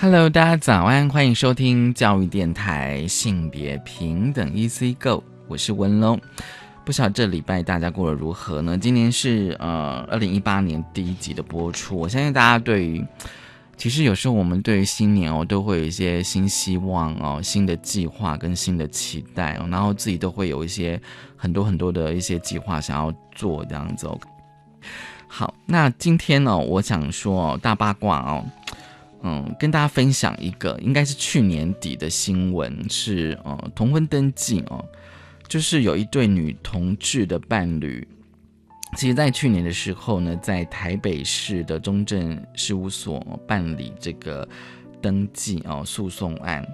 [0.00, 6.20] Hello，大家早安，欢迎收听教育电台性别平等 Easy Go，我是文龙。
[6.84, 8.78] 不晓得这礼拜大家过得如何呢？
[8.78, 13.04] 今年是呃二零一八年第一集的播出，我相信大家对于。
[13.76, 21.00] 其实有时候我们对于新年哦，都会有一些新希望哦、新的计划跟新的期待哦，然后自己都会有一些
[21.36, 24.08] 很多很多的一些计划想要做这样子。
[25.26, 28.44] 好，那今天呢，我想说大八卦哦，
[29.22, 34.84] 嗯，跟大家分享一个应该是去年底的新闻，是呃同婚登记哦，
[35.48, 38.06] 就是有一对女同志的伴侣。
[38.96, 44.48] 其实，在去年的时候呢，在台北市的中正事务所办理这个
[45.02, 46.66] 登记哦诉讼案，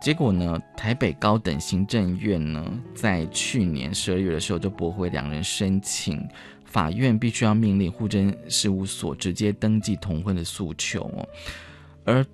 [0.00, 6.26] 结果呢，台北高等行政院呢，在去年十二月的时候就驳回两人申请，
[6.74, 11.28] 法院必须要命令户政事务所直接登记同婚的诉求哦，
[12.04, 12.26] 而。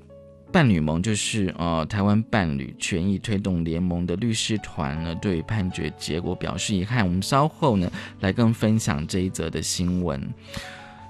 [0.52, 7.06] 伴侣盟就是呃台湾伴侣权益推动联盟的律师团呢，对判决结果表示遗憾。
[7.06, 7.88] 我们稍后呢
[8.19, 10.20] 来跟分享这一则的新闻。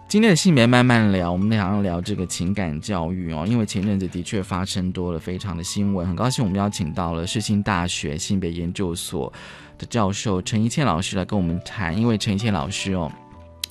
[0.07, 6.07] 今天的性别慢慢聊，我们想要聊这个情感教育哦，因为前阵子的确发生多了非常的新闻。
[6.07, 9.33] 很高兴我们邀请到了世新大学性别研究所
[9.81, 13.11] 的教授陈一倩老师来跟我们谈，因为陈一倩老师哦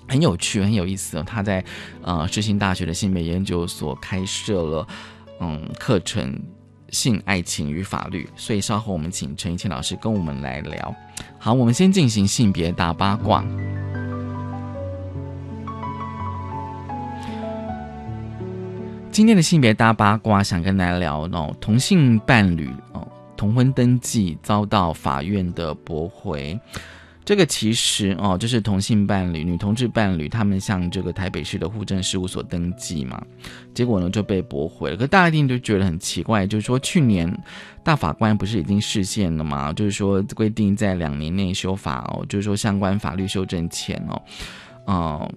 [0.07, 1.63] 很有趣很有意思哦，他在
[2.01, 4.87] 呃世新大学的性别研究所开设了。
[5.39, 6.37] 嗯，课程
[6.89, 10.93] 性爱情与法律，所以稍后我们请陈一倩老师跟我们来聊。
[11.37, 13.45] 好，我们先进行性别大八卦。
[19.11, 23.07] 今天的性别大八卦，想跟大家聊哦，同性伴侣哦，
[23.39, 26.59] 同婚登记遭到法院的驳回。
[27.23, 33.23] 这个其实哦，就是同性伴侣、女同志伴侣，他们向这个台北市的户政事务所登记嘛，
[33.73, 34.97] 结果呢就被驳回了。
[34.97, 37.33] 可大家一定就觉得很奇怪，就是说去年
[37.81, 39.71] 大法官不是已经释宪了吗？
[39.71, 44.21] 就是说规定在两年内修法哦，就是说相关法律修正前哦，
[44.87, 45.33] 嗯，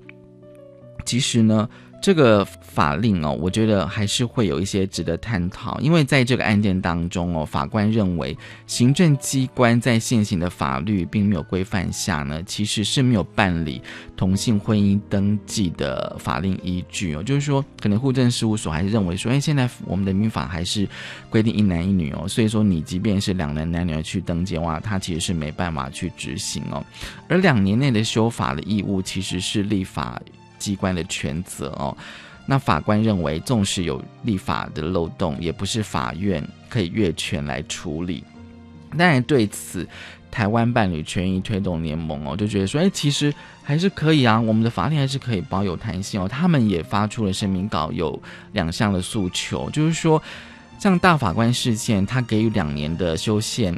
[1.04, 1.68] 其实呢。
[2.02, 8.36] 这个法令哦，我觉得还是会有一些值得探讨，因为在这个案件当中哦，法官认为
[8.66, 13.80] 行政机关在现行的法律并没有规范下呢，其实是没有办理
[14.16, 20.88] 同性婚姻登记的法令依据哦，就是说，可能户政事务所还是认为说，哎，现在我们的民法还是
[21.30, 26.84] 规定一男一女哦，所以说你即便是两男男女去登记的话，他其实是没办法去执行哦，
[27.28, 30.20] 而两年内的修法的义务其实是立法。
[30.62, 31.96] 机关的权责哦，
[32.46, 38.22] 那法官认为，纵使有立法的漏洞，也不是法院可以越权来处理。
[38.96, 39.86] 当然，对此，
[40.30, 46.28] 台湾伴侣权益推动联盟哦，就觉得说，哎，其实还是可以啊，我们的法律还是可以保有弹性哦。
[46.28, 48.20] 他们也发出了声明稿，有
[48.52, 50.22] 两项的诉求，就是说，
[50.78, 53.74] 像大法官事件，他给予两年的修宪。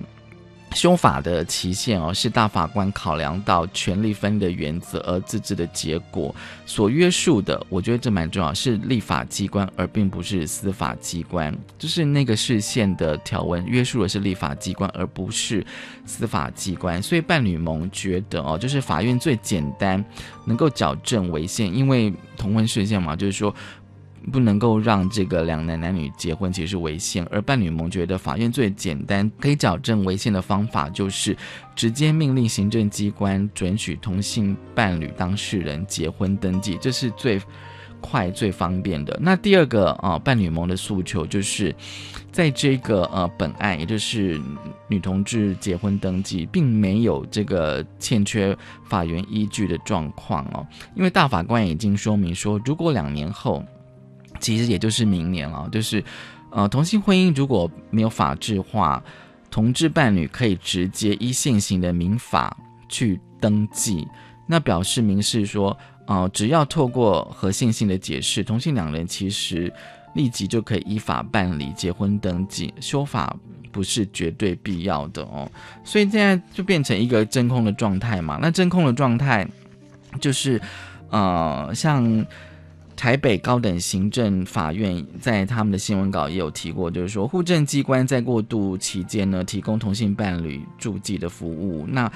[0.74, 6.34] 修法的期限哦，是大法官考量到权力分的原则而自治的结果
[6.66, 7.64] 所约束的。
[7.68, 11.56] 我觉得这蛮重要，是立法机关而并不是司法机关。
[11.78, 15.64] 就是那个视线的条文约束的是立法机关而不是
[16.04, 17.00] 司法机关。
[17.02, 20.04] 所以伴侣盟觉得哦，就是法院最简单
[20.44, 23.54] 能够矫正违宪，因为同婚事件嘛，就是说。
[24.32, 27.26] 不能够让这个两男男女结婚，其实是违宪。
[27.30, 31.36] 而伴侣盟觉得法院最简单可以矫正违宪的方法，就是
[31.76, 37.40] 直接命令行政机关准许同性伴侣当事人结婚登记，这是最
[38.00, 39.18] 快最方便的。
[39.22, 41.74] 那第二个啊，伴侣盟的诉求就是，
[42.32, 44.40] 在这个呃本案，也就是
[44.88, 48.56] 女同志结婚登记，并没有这个欠缺
[48.88, 53.64] 法源依据的状况哦，因为大法官已经说明说，如果两年后。
[54.44, 56.04] 其实也就是明年了，就是，
[56.50, 59.02] 呃，同性婚姻如果没有法制化，
[59.50, 62.54] 同志伴侣可以直接依现行的民法
[62.86, 64.06] 去登记，
[64.46, 65.74] 那表示明示说，
[66.06, 69.72] 呃，只要透过和线性的解释，同性两人其实
[70.14, 73.34] 立即就可以依法办理结婚登记，修法
[73.72, 75.50] 不是绝对必要的哦，
[75.84, 78.38] 所以现在就变成一个真空的状态嘛。
[78.42, 79.48] 那真空的状态
[80.20, 80.60] 就是，
[81.08, 82.26] 呃，像。
[82.96, 91.86] 台北高等行政法院在他们的新闻稿也有提过，就是说户政机关在过渡期间呢，提供同性伴侣住记的服务。
[91.86, 92.10] 那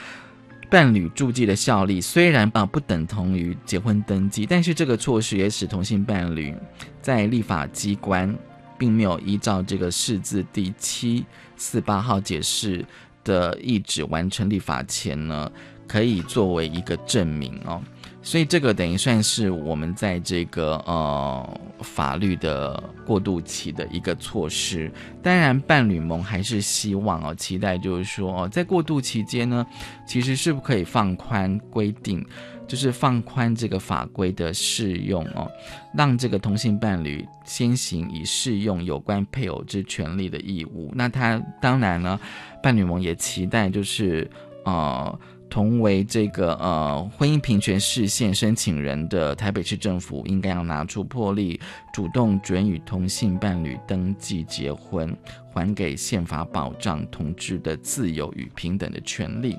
[0.71, 6.55] 伴侣住记的效力虽然啊不等同于结婚登记，但是这个措施也使同性伴侣
[7.03, 8.35] 在立法机关
[8.79, 11.25] 并没有依照这个释字第七
[11.57, 12.85] 四八号解释
[13.25, 15.51] 的意旨完成立法前呢，
[15.87, 17.83] 可以作为一个证明哦。
[18.29, 24.93] 所以这个等于算是我们在这个呃法律的过渡期的一个措施。
[25.23, 29.67] 当然，伴侣盟还是希望哦，期待就是说，在过渡期间呢，
[30.07, 32.23] 其实是不可以放宽规定，
[32.67, 35.51] 就是放宽这个法规的适用哦，
[35.95, 40.93] 让这个同性伴侣先行以适用有关配偶之权利的义务。
[40.95, 42.21] 那他当然呢，
[42.63, 44.31] 伴侣盟也期待就是
[44.67, 45.19] 呃。
[45.50, 51.61] 同为这个呃婚姻平权视线申请人的台北市政府，应该要拿出魄力，
[51.93, 55.17] 主动准予同性伴侣登记结婚，
[55.53, 59.56] 还给宪法保障同志的自由与平等的权利。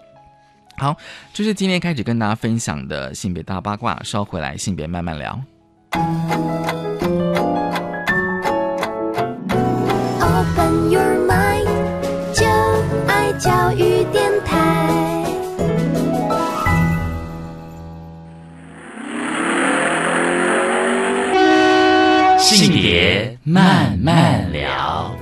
[0.77, 0.95] 好，
[1.33, 5.41] 就是今天开始跟大家分享的性别大八卦，稍回来性别慢慢聊。
[23.49, 25.18] 慢慢聊，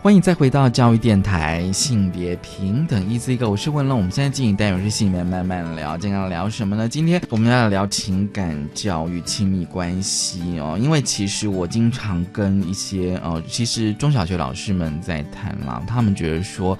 [0.00, 1.72] 欢迎再回到教育电台。
[1.72, 3.98] 性别平等一字一个，我是文龙。
[3.98, 6.88] 我们现在进行单元是性别慢慢聊，今天要聊什么呢？
[6.88, 10.78] 今天我们要聊情感教育、亲密关系哦。
[10.80, 16.78] 因为其实我经常跟一些呃，其实中小学老师们在谈啦，他们觉得说。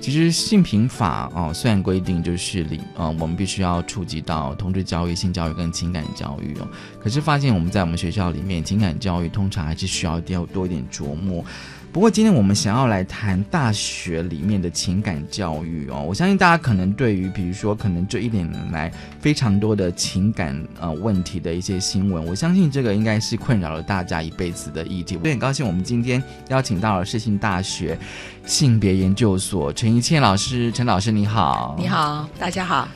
[0.00, 6.68] 其实性平法哦，虽然规定就是里呃，我们必须要触及到同志教育、性教育跟情感教育哦，
[7.00, 11.44] 可是发现我们在我们学校里面，情感教育通常还是需要多多一点琢磨。
[11.90, 25.16] 不过今天我们想要来谈大学里面的情感教育哦，我相信大家可能对于比如说可能这一年来非常多的情感呃问题的一些新闻，我相信这个应该是困扰了大家一辈子的议题。
[25.16, 27.98] 我很高兴我们今天邀请到了世新大学
[28.44, 32.86] 性别研究所陈怡倩老师，陈老师你好，你好，大家好。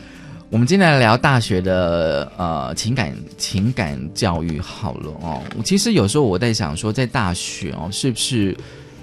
[0.51, 5.43] 我们今天来聊大学的呃情感情感教育好了哦。
[5.65, 8.55] 其实有时候我在想说，在大学哦，是不是？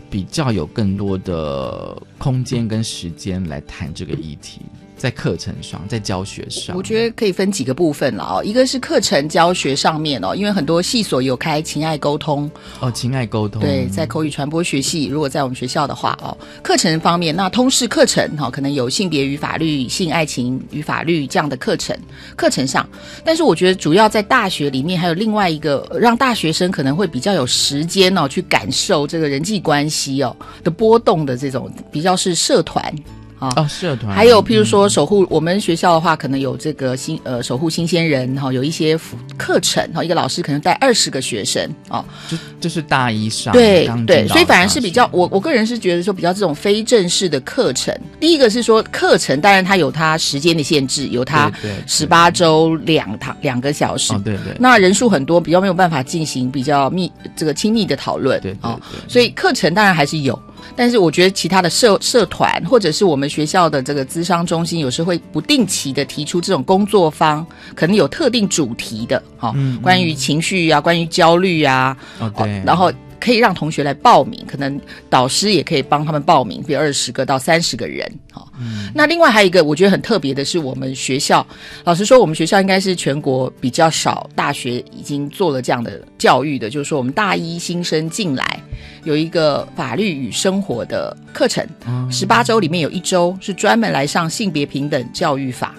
[0.10, 4.62] 比较有更多的空间跟时间来谈这个议题。
[5.00, 8.44] 在课程上，在教学上，我觉得可以分几个部分了哦。
[8.44, 12.52] 一个是课程教学上面哦，因为很多系所有开情爱沟通
[12.82, 21.98] 哦，情爱沟通对，在口语传播学系，如果在我们学校的话哦，课程方面，那通识课程哈，可能有性别与法律、性爱情与法律这样的课程
[22.36, 22.88] 课程上。
[23.24, 32.94] 但是我觉得主要在大学里面，还有另外一个让大学生可能会比较有时间哦，去感受这个人际关系哦的波动的这种比较是社团。
[33.40, 34.14] 啊，社团。
[34.14, 39.00] 还有，譬如说守护我们学校的话，可能有这个新呃守护新鲜人哈，有一些
[39.38, 47.98] 课程哈，一个老师可能带二十个学生哦，就就是大一上对对，所以反而是比较我我个人是觉得说比较这种非正式的课程。
[48.20, 51.52] 第一个是说课程，当然它有它时间的限制，有它
[51.88, 60.38] 十八周两堂两个小时，对对，那人数很多，比较没有办法进行比较密这个亲密的讨论，对哦，所以课程当然还是有。
[60.76, 72.92] 但是我觉得其他的社社团或者是我们学校的这个资商中心，有时会不定期的提出这种工作坊，可能有特定主题的，哈，关于情绪啊，关于焦虑啊，哦对，然后。
[73.20, 78.10] 可以让同学来报名，可能导师也可以帮他们报名，比如二十个到三十个人。
[78.32, 78.52] 好，
[78.94, 81.46] 那另外还有一个我觉得很特别的是，我们学校，
[81.84, 88.60] 老实说，我们学校应该是全国比较少大学已经做了这样的教育的，就是说我们大一新生进来
[89.04, 91.68] 有一个法律与生活的课程，
[92.12, 95.76] 十八周里面有一周是专门来上性别平等教育法。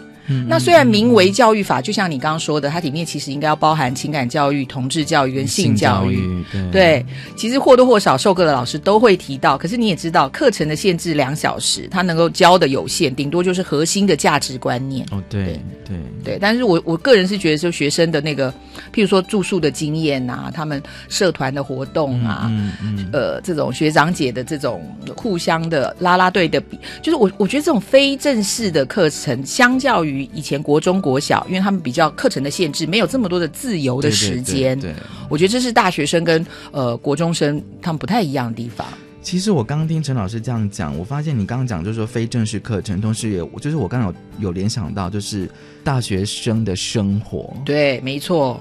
[0.49, 6.45] 那虽然名为教育法，就像你刚刚说的，它里面其实应该要包含情感教育、同志教育跟性教育。
[6.73, 7.05] 对，
[7.37, 9.59] 其实或多或少授课的老师都会提到。
[9.59, 15.07] 可是你也知道，课程的限制两小时，他能够教的有限，顶多就是核心的价值观念。
[15.11, 16.39] 哦，对对对。
[16.41, 18.51] 但是我我个人是觉得，就学生的那个，
[18.93, 24.83] 譬如说住宿的经验啊，他们社团的活动啊嗯，呃，这种学长姐的这种
[25.17, 34.79] 互相的拉拉队的比，就是我我觉得这种非正式的课程，相较于以前国中国小，因为他们比较课程的限制，没有这么多的自由的时间。
[34.81, 34.95] 对，
[35.29, 38.87] 我觉得这是大学生跟呃国中生他们不太一样的地方。
[39.23, 44.09] 其实我刚刚听陈老师这样讲，我发现你刚刚讲就是说非正式课程，同时也就是我刚刚
[44.39, 45.47] 有有联想到就是
[45.85, 48.59] 大学生的生活，对，没错。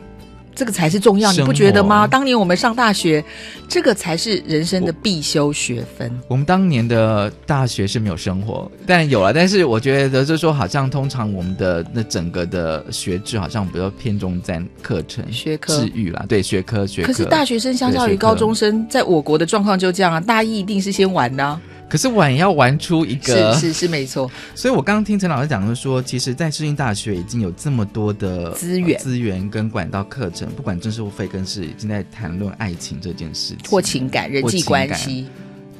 [0.60, 2.06] 这个才是重要，你不觉得吗？
[2.06, 3.24] 当年我们上大学，
[3.70, 6.12] 这个才是人生的必修学分。
[6.28, 9.32] 我们当年的大学是没有生活，但有了。
[9.32, 16.25] 但是我觉得，就是说，好像通常我们的那整个的学制，好像比较偏重在课程、学科、治愈啦。
[16.28, 17.08] 对，学科学科。
[17.08, 21.62] 可是大学生相较于高中生，在我国的状况就这样啊，大一一定是先玩的。
[21.89, 33.69] 可是玩要玩出一个是是是没错，所以我刚刚听陈老师讲，的是说，其实，在世新大学已经有这么多的资源、资源跟管道课程，不管正式或非更是，已经在谈论爱情这件事情。
[33.69, 35.27] 或情感、人际关系。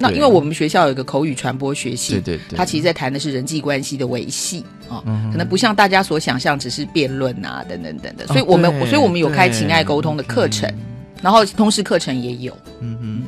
[0.02, 8.26] 那因为我们学校有一个口语传播学系，对对对，他其实在谈的是人际关系的维系啊，可能不像大家所想象，只是辩论啊等等等等。
[8.30, 10.74] 所以我们所以我们有开情爱沟通的课程，
[11.22, 13.24] 然后通识课程也有，嗯哼。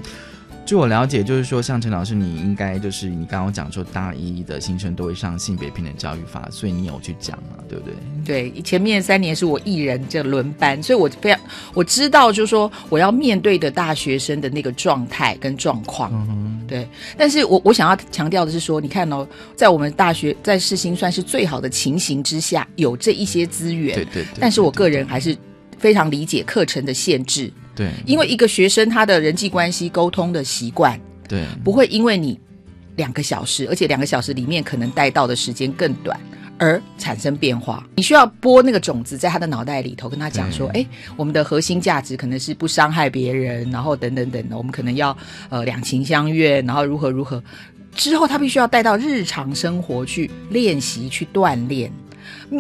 [0.72, 7.94] 据我了解，就是说，像陈老师，你应该就是你刚刚讲说，大一的新生都会上性别平等教育法，所以你有去讲嘛，对不对？
[8.24, 11.38] 对，前面三年是我一人这轮班，所以我非常
[11.74, 16.88] 我知道，就是说我要面对的大学生的那个状态跟状况，嗯对。
[17.18, 24.26] 但是我我想要强调的是说，你看哦，在我们大学在世新算是最好的情形之下，有这一些资源，对对。
[24.40, 25.38] 但是我个人还是
[25.82, 27.52] 非常理解课程的限制。
[27.76, 32.40] 对，因为一个学生他的人际关系沟通的习惯，对，不会因为你
[32.96, 36.20] 两个小时，而且两个小时里面可能带到的时间更短
[36.58, 37.84] 而产生变化。
[37.96, 40.86] 你需要播那个种子在他的脑袋里头，跟他讲说：，哎，
[41.16, 45.18] 我们的核心价值可能是不伤害别人，然后等等等的，我们可能要
[45.50, 47.42] 呃两情相悦，然后如何如何。
[47.96, 51.92] 之后他必须要带到日常生活去练习、去锻炼。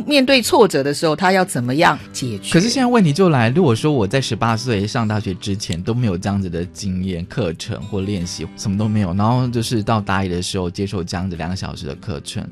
[0.07, 2.53] 面对挫折的时候，他要怎么样解决？
[2.53, 12.47] 可是现在问题就来，如果说我在十八岁上大学之前都没有这样子的经验、课程或练习，什么都没有，然后就是到大一的时候接受这样子两个小时的课程。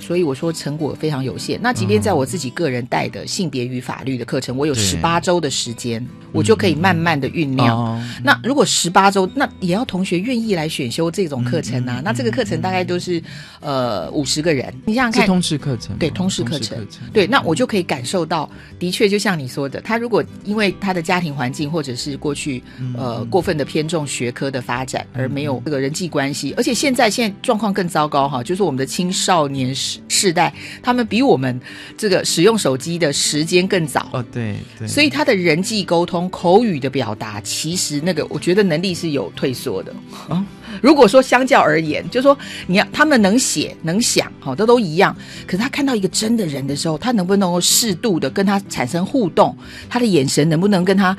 [0.00, 1.60] 所以我说成果非常有限。
[1.62, 8.02] 那即便在我自己个人带的性别与法律的课程，我有十八周的时间，我就可以慢慢的酝酿。
[8.24, 12.00] 那如果十八周，那也要同学愿意来选修这种课程啊。
[12.02, 13.22] 那这个课程大概都是
[13.60, 16.78] 呃五十个人，你想想看，通识课程对通识课程
[17.12, 22.62] 对，那我就可以感受到，的确就像你说的，他如果因为他的家庭环境或者是过去
[22.96, 29.89] 呃过分的偏重学科的发展，而没有这个人际关系，而且现在现在状况更糟糕哈，就是我们的青少年时。
[30.08, 31.60] 世代，他们比我们
[31.96, 34.56] 这个使用手机的时间更早哦，对，
[34.86, 39.94] 所以他的人际沟通、口语的表达，其实那个我觉得能力是有退缩的
[40.28, 40.44] 啊。
[40.80, 45.14] 如果说相较而言，就说你要他们能写能想，好，这都一样。
[45.46, 49.56] 可是他看到一个真的人的时候，他能不能够适度的跟他产生互动？
[49.88, 51.16] 他的眼神能不能跟他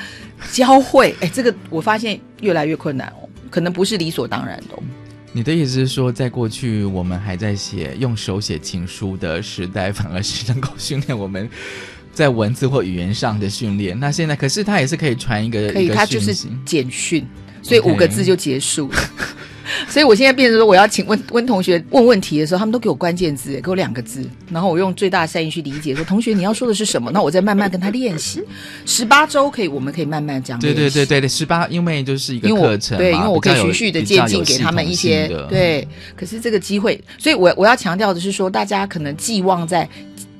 [0.51, 1.15] 交汇？
[1.19, 4.75] 哎，这个我发现越来越困难哦，可能不是理所当然的。
[5.33, 11.49] 你的意思是说，在过去我们还在写用手写情书的时代，反而是能够训练我们
[12.13, 13.97] 在文字或语言上的训练。
[13.97, 16.35] 那现在，可是它也是可以传一个，可以，它就是
[16.65, 17.25] 简讯，
[17.61, 18.97] 所以五个字就结束了。
[19.87, 27.11] 所以，我现在变成说，我要请问问同学问问题的时候，他们都给我关键字，给我两个字，然后我用最大善意去理解，说同学你要说的是什么？
[27.11, 28.41] 那我再慢慢跟他练习。
[28.85, 30.59] 十八周可以，我们可以慢慢这样。
[30.59, 35.87] 对对对对对，十八，因为就是一个课程，对，因为我可以循序的渐进给他们一些对。
[36.15, 39.87] 可是这个机会，所以我我要强调的是说，大家可能寄望在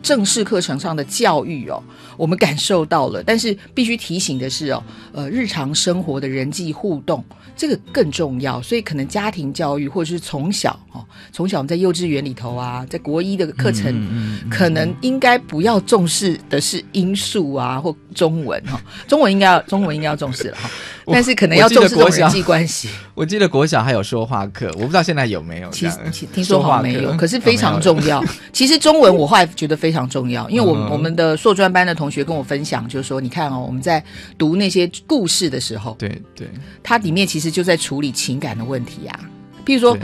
[0.02, 1.82] 正式课程上的教育哦，
[2.18, 7.24] 我们感受到了，但是必须提醒的是哦，呃，日常生活的人际互动。
[7.62, 20.68] 这个更重要，所以可能家庭教育或者是从小哦，从小我们在幼稚园里头啊，在国一的课程，可能应该不要重视的是音数啊或中文哈，中文应该要 中文应该要重视了 哈，
[21.06, 22.90] 但是可能要重视人际关系。
[23.14, 25.70] 我记得国小还有说话课，我不知道现在有没有。
[25.70, 25.98] 其实
[26.34, 28.26] 听说好没有，可是非常重要。
[28.52, 34.04] 其实中文我后来觉得非常重要，因为我我们的硕专班的同学跟我分享，就是说你看哦，我们在
[34.36, 36.50] 读那些故事的时候，对对，
[36.82, 37.51] 它里面其实。
[37.52, 39.20] 就在处理情感的问题啊，
[39.66, 39.98] 譬如说。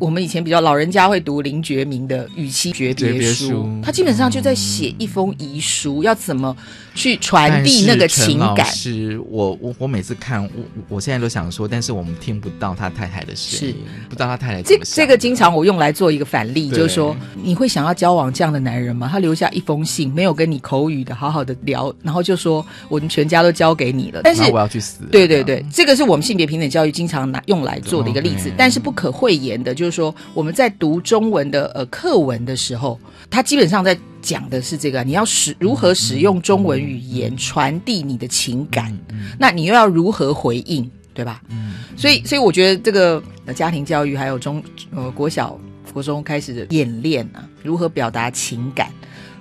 [0.00, 6.56] 我们以前比较老人家会读林觉民的《与妻诀别书》，他基本上就在写一封遗书，要怎么
[6.98, 8.66] 去传递那个情感。
[8.66, 10.50] 是我我我每次看，我
[10.88, 13.76] 我现在都想说，但是我们听不到他太太的声音，
[14.08, 19.08] 不知道他太太这这个经常我用来做一个反例，就是说你会想要交往这样的男人吗？
[19.12, 25.04] 他留下一封信，没有跟你口语的好好的聊，然后就说我们全家都交给你了，但是我要去死。
[25.12, 29.98] 对对对，这个是我们性别平等教育经常拿用来做的一个例子，但是不可讳言的，就是。
[29.98, 32.96] 说，我们在读中文的呃课文的时候，
[33.28, 38.96] 他基本上在讲的是这个：你要使如何使用中文语言传递你的情感，
[39.38, 40.90] 那你又要如何回应？
[41.14, 41.42] 对吧？
[41.48, 45.58] 嗯，所以所以我觉得这个呃家庭教育还有中呃国小
[45.92, 48.92] 国中开始的演练啊，如何表达情感，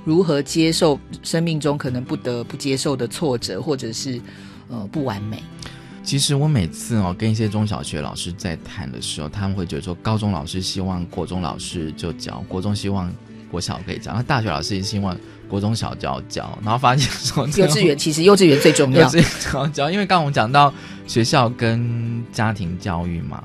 [0.03, 4.19] 如何接受生命中可能不得不接受的挫折，或者是
[4.69, 5.43] 呃不完美。
[6.03, 13.13] 其实我每次哦跟一些中小学老师在谈的时候，他们会觉得说，高中老师希望国中老师就教，国中希望
[13.51, 15.17] 国小可以教，那大学老师也希望
[15.49, 20.73] 国中小教教，然后发现说幼稚园 其实幼稚园最重要，幼稚园教教，因为刚刚我们讲到
[21.07, 23.43] 学校跟家庭教育嘛。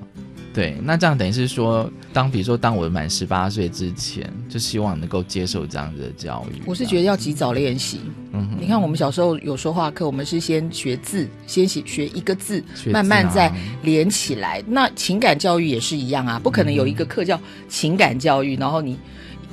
[0.55, 6.61] 对，那这样等于是说，当比如说，当我满十八岁之前，就希望能够接受这样子的教育。
[6.67, 8.03] 我是觉得要及早练习。
[8.35, 13.51] 嗯，你看我们小时候有说话课，我们是先学字，先写学一个字，慢慢再
[13.83, 14.63] 连起来。
[14.67, 18.99] 那情感教育也是一样啊，不可能有一个课叫情感教育，然后你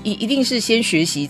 [0.04, 1.30] 一一定是先学习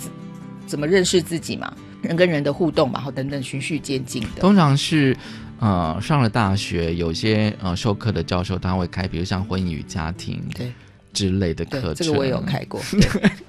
[0.65, 4.41] 怎么认识自己嘛，人跟人的互动嘛，然后等等循序渐进的。
[4.41, 5.15] 通常是。
[5.61, 10.71] 呃，上了大学，有些呃授课的教授他会开，比如像婚姻与家庭对
[11.11, 12.81] 之类的课程，这个我也有开过。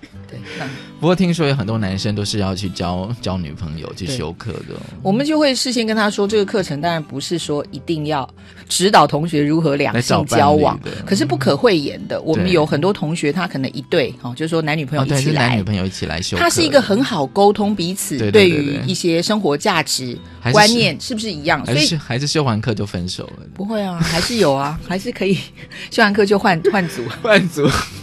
[0.60, 0.68] 对，
[1.00, 4.74] 不过听说有很多男生都是要去交交女朋友去修课的。
[5.02, 8.28] 我们就会事先跟他说，这个课程当然不是说一定要
[8.68, 12.20] 指导同学如何两性交往，可是不可讳言的。
[12.22, 20.18] 我们有很多同学，他可能一对哦，就是说男女朋友一起来，男女朋友一起来修，他是一个很好沟通彼此对于一些生活价值
[20.52, 21.64] 观念是不是一样？
[21.66, 23.46] 所以还是修完课就分手了？
[23.54, 25.38] 不会啊，还是有啊，还是可以
[25.90, 27.68] 修完课就换换组换组。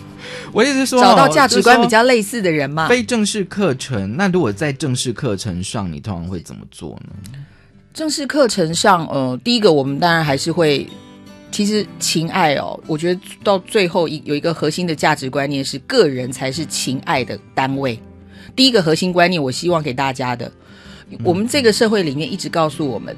[0.58, 2.88] 我意思是说，找到价值观比较类似的人嘛。
[2.88, 7.12] 非正式课程，那如果在正式课程上，你通常会怎么做呢？
[7.94, 10.88] 正式课程上，呃，第一个我们当然还是会，
[11.52, 18.00] 其实情爱哦，我觉得到最后一有一个核心的价值观念是，个人才是情爱的单位。
[18.56, 20.52] 第一个核心观念，我希望给大家的，
[21.24, 23.16] 我们这个社会里面一直告诉我们，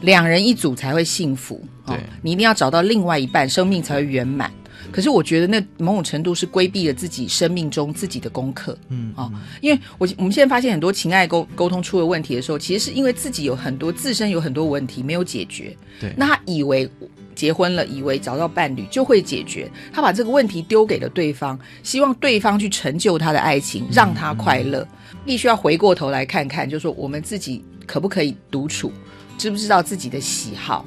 [0.00, 1.62] 两人一组才会幸福。
[1.86, 4.50] 对，你一定要找到另外一半，生命才会圆满。
[4.90, 16.90] 可是我觉得那某种程度是规避了自己生命中自己的功课，嗯啊，因为我我们现在发现很多情爱沟沟通出了问题的时候，其实是因为自己有很多自身有很多问题没有解决，对，那他以为
[17.34, 24.86] 结婚了，以为找到伴侣就会解决，他把这个问题丢给了对方，希望对方去成就他的爱情，让他快乐，
[25.24, 28.92] 必须要回过头来看看，就是说我们自己可不可以独处，
[29.38, 30.84] 知不知道自己的喜好，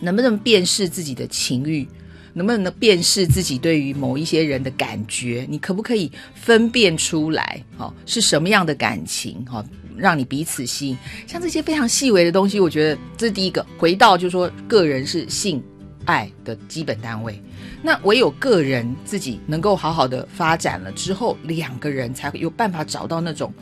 [0.00, 1.86] 能不能辨识自己的情欲。
[2.34, 5.46] 能不能辨识自己对于某一些人的感觉？
[5.48, 7.62] 你可不可以分辨出来？
[7.78, 9.42] 哦，是什么样的感情？
[9.46, 9.64] 哈，
[9.96, 10.98] 让你彼此吸引。
[11.26, 13.64] 像这些非常细微的东西，我觉得这是第一个。
[13.78, 15.62] 回到就是说，个人是性
[16.04, 17.40] 爱的基本单位。
[17.80, 23.52] 那唯有个人自己能够好好的发展了之后，两个人才会有办法找到那种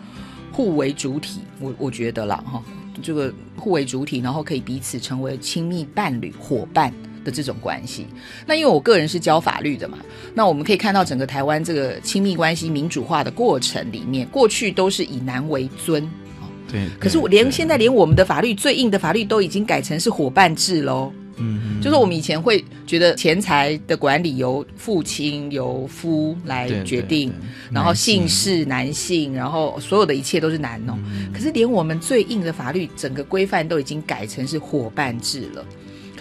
[0.51, 1.41] 互为主体。
[1.61, 2.63] 我我觉得了哈，
[3.03, 6.91] 这个互为主体，然后可以彼此成为亲密伴侣、伙伴。
[7.25, 8.07] 的这种关系，
[8.47, 9.99] 那因为我个人是教法律的嘛，
[10.35, 16.09] 那我们可以看到整个台湾这个亲密关系民主化的过程里面，过去都是以男为尊，
[16.71, 16.89] 对。
[16.99, 27.33] 可是我连现在连我们的法律最硬的法律都已经改成是伙伴制喽，嗯，就是我们以前会觉得钱财的管理由父亲由夫来决定，
[27.71, 30.99] 然后姓氏男性，然后所有的一切都是男哦，
[31.33, 35.65] 可是连我们最硬的法律整个规范都已经改成是伙伴制了。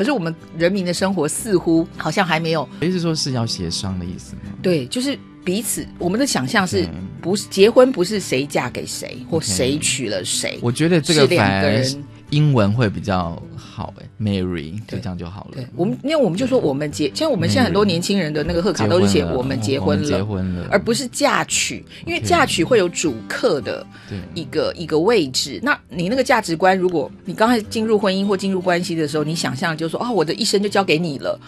[0.01, 4.41] 可是我们人民的生活似乎好像还没有，意思说是要协商的意思吗？
[4.59, 6.87] 对，就是彼此，我们的想象是
[7.21, 10.57] 不是结婚不是谁嫁给谁或谁娶了谁？
[10.59, 12.03] 我觉得这个两个人。
[12.31, 13.39] 英文会比较
[13.71, 15.51] 好哎，Mary 就这样就好了。
[15.53, 23.85] 对，我们因为我们就说我们结，像我们现在很多年轻人的那个贺卡都是写我们结婚了，结婚了，而不是嫁娶，因为嫁娶会有主客的
[24.33, 25.59] 一个一个位置。
[25.63, 31.39] 那你那个价值观，如果你刚开始进入婚姻或进入关系的时候，你想象就说啊，我的一生就交给你了，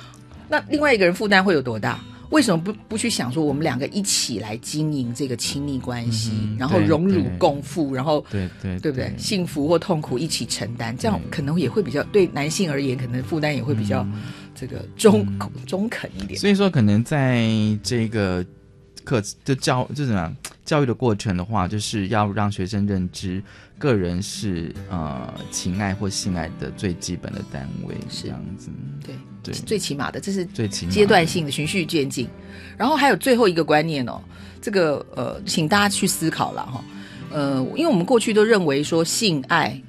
[0.47, 1.99] 那另外一个人负担会有多大？
[2.33, 9.13] 为什么不不去想说我们两个一起来经营这个亲密关系，然后荣辱共负，然后对对对不对？
[9.19, 14.05] 幸福或痛苦一起承担，这样可能也会比较对男性而言，可能负担也会比较
[14.55, 15.25] 这个中
[15.67, 16.39] 中肯一点。
[16.39, 17.47] 所以说，可能在
[17.83, 18.43] 这个
[19.03, 23.43] 课就教就怎么样教育的过程的话，就是要让学生认知，
[23.77, 28.23] 个人是呃情爱或性爱的最基本的单位，是。
[28.23, 28.71] 这样子，
[29.05, 29.13] 对。
[29.51, 32.27] 最起码的，这是最起阶段性的循序渐进。
[32.77, 34.21] 然后还有最后一个观念哦，
[34.61, 36.83] 这个呃，请大家去思考了哈。
[37.31, 39.79] 呃，因为我们过去都认为说性爱、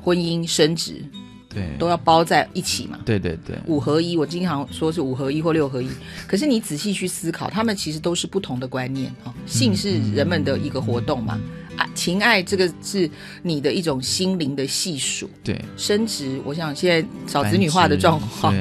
[0.00, 1.04] 婚姻、生殖，
[1.48, 2.98] 对，都要包在一起嘛。
[3.04, 5.88] 对对对，五合一，我经常说是五合一或六合一。
[6.26, 9.34] 可是你仔细去思考，他们其实都是不同的观念哈。
[9.46, 11.38] 性是人们的一个活动嘛。
[11.76, 13.08] 啊，情爱这个是
[13.42, 16.40] 你的一种心灵的细数，对，升职。
[16.44, 18.54] 我想现在少子女化的状况，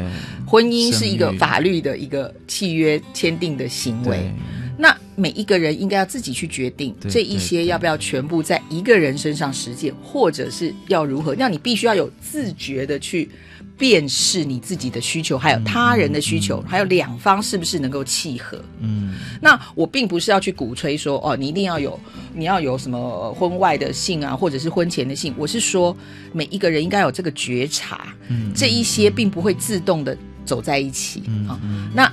[0.45, 4.31] 婚姻是一个法律的一个契约签订的行为。
[4.77, 11.33] 那每一个人应该要自己去决定对这一些要不要全部在一个人身上实践，或者是要如何？
[11.35, 13.29] 那你必须要有自觉的去
[13.77, 18.57] 辨识你自己的需求，还有他人的需求，还有两方是不是能够契合。
[18.79, 21.99] 嗯，那我并不是要去鼓吹说哦，你一定要有，
[22.33, 25.33] 你要有什么呃婚外的性啊，或者是婚前的性。
[25.37, 25.95] 我是说，
[26.31, 31.59] 每一个人应该有这个觉察，嗯这一些并不会自动的走在一起嗯啊。
[31.93, 32.11] 那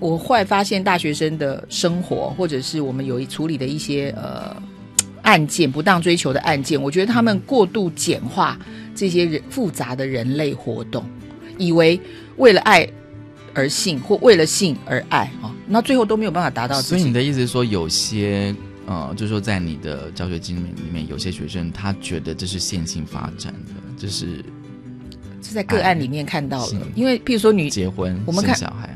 [0.00, 4.56] 我后来发现，大学生的生活，或者是我们有一处理的一些呃
[5.24, 8.58] 案件，不当追求的案件，我觉得他们过度简化
[8.94, 11.04] 这些人复杂的人类活动，
[11.58, 12.00] 以为
[12.36, 12.88] 为了爱
[13.52, 18.54] 而性，或为了性而爱啊，那最后都没有办法达到所以你的意思是说，有些
[18.86, 24.44] 呃，就是说在你的教学经验里面，有些学生他觉得这是线性发展的，就是
[25.42, 28.94] 是在个案里面看到是了，因为譬如说女结婚我们看生小孩，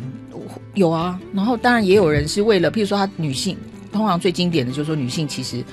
[0.75, 3.57] 有啊，然后当然也有人是为了，譬如说她女性，
[3.91, 5.65] 通常最经典的就是说女性其实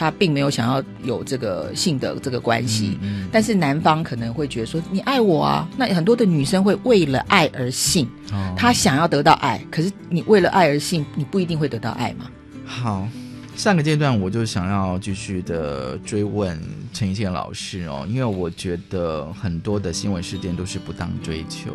[0.00, 12.30] 她并没有想要有这个性的这个关系，嗯但是男方可能会觉得说你爱我啊，那很多的女生会为了爱而性，哦她想要得到爱，可是你为了爱而性，你不一定会得到爱嘛。
[12.64, 13.06] 好，
[13.54, 16.58] 上个阶段我就想要继续的追问
[16.94, 21.72] 陈一宪老师哦，因为我觉得很多的新闻事件都是不当追求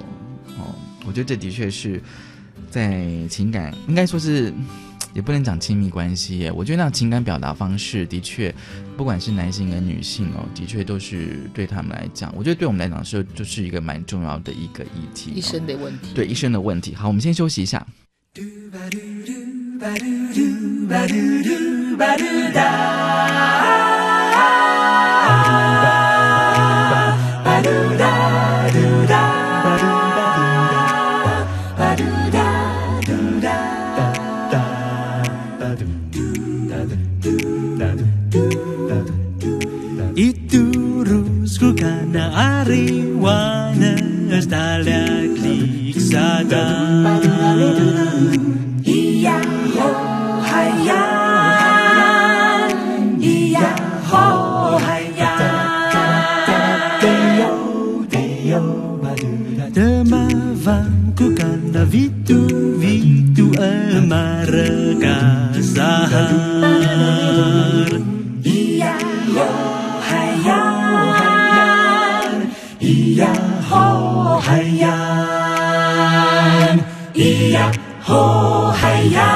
[0.57, 0.73] 哦，
[1.05, 2.01] 我觉得这的确是
[2.71, 4.51] 在情感，应该说是。
[5.15, 8.53] 也不能讲亲密关系耶，我觉得那样情感表达方式的确，
[8.97, 16.13] 不管是男性跟女性哦，的确都是对他们来讲，我觉得对我们来讲是就是一个蛮重要的一个议题、一生的问题。
[16.13, 16.93] 对一生的问题。
[16.93, 17.87] 好，我们先休息一下。
[43.25, 47.21] guanes dale a clixadán.
[48.85, 49.37] Ia
[49.75, 49.89] ho,
[50.49, 51.59] hayan,
[53.19, 53.71] ia
[54.09, 54.25] ho,
[54.85, 55.41] hayan.
[59.75, 62.39] Temavam kukanda vitu
[62.79, 64.53] vitu amar
[65.01, 66.31] kasahar.
[74.45, 74.87] 海洋
[77.15, 79.34] 咿呀吼海洋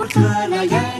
[0.00, 0.99] 我喝了一。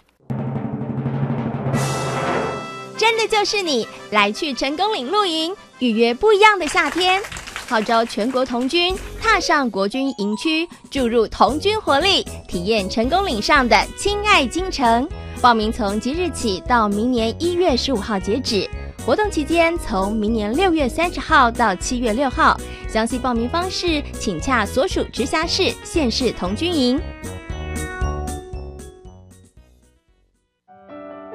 [3.01, 7.19] 真的就是你来去成功岭露营，预约不一样的夏天，
[7.67, 15.09] 号召全国童军踏上国军营区，注入童军活力，体验成功岭上的亲爱京城。
[15.41, 18.69] 报名从即日起到明年一月十五号截止，
[19.03, 22.55] 活动期间从明年六月三十号到七月六号。
[22.87, 27.01] 详细报名方式，请洽所属直辖市、县市童军营。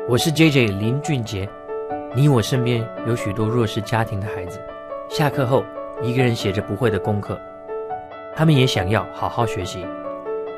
[0.09, 1.49] 我是 J J 林俊杰，
[2.15, 4.61] 你我身边有许多弱势家庭的孩子，
[5.11, 5.65] 下课后
[6.01, 7.37] 一个人写着不会的功课，
[8.33, 9.85] 他们也想要好好学习，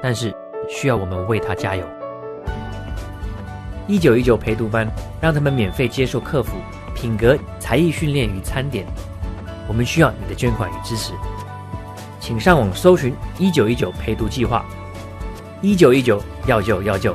[0.02, 0.34] 但是
[0.68, 1.86] 需要我们为他加油。
[3.86, 4.86] 一九一九陪读班
[5.18, 6.58] 让他们免费接受客服、
[6.94, 8.84] 品格、才艺训练与餐点，
[9.66, 11.14] 我们需要你的捐款与支持，
[12.20, 14.62] 请上网搜寻一九一九陪读计划，
[15.62, 17.14] 一九一九要救要救。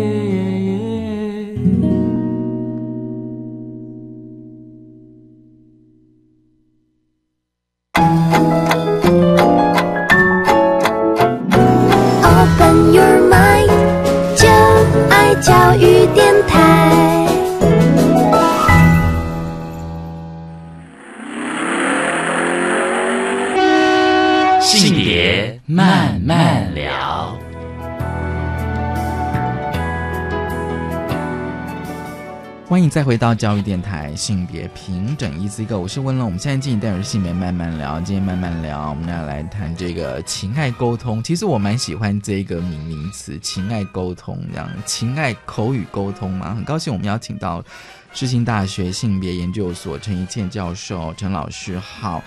[32.91, 36.25] 再回到教育电台性别平整一字一个，我是温龙。
[36.25, 41.23] 我们现在进行单元性别慢慢聊，今天慢慢聊，我们要来谈这个情爱沟通。
[41.23, 46.53] 其实我蛮喜欢这个名名词“情爱沟通”这样，情爱口语沟通嘛。
[46.53, 47.63] 很高兴我们邀请到
[48.11, 52.21] 世新大学性别研究所陈一倩教授陈老师好。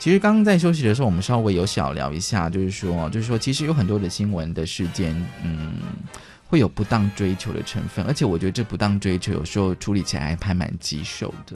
[0.00, 5.72] 其实刚刚在休息的时候，我们稍微有小聊一下，就是说，就是说，其实有很多的新闻的事件，嗯，
[6.50, 11.54] 会有不当追求的成分，而且我觉得这不当追求有时候处理起来还蛮棘手的。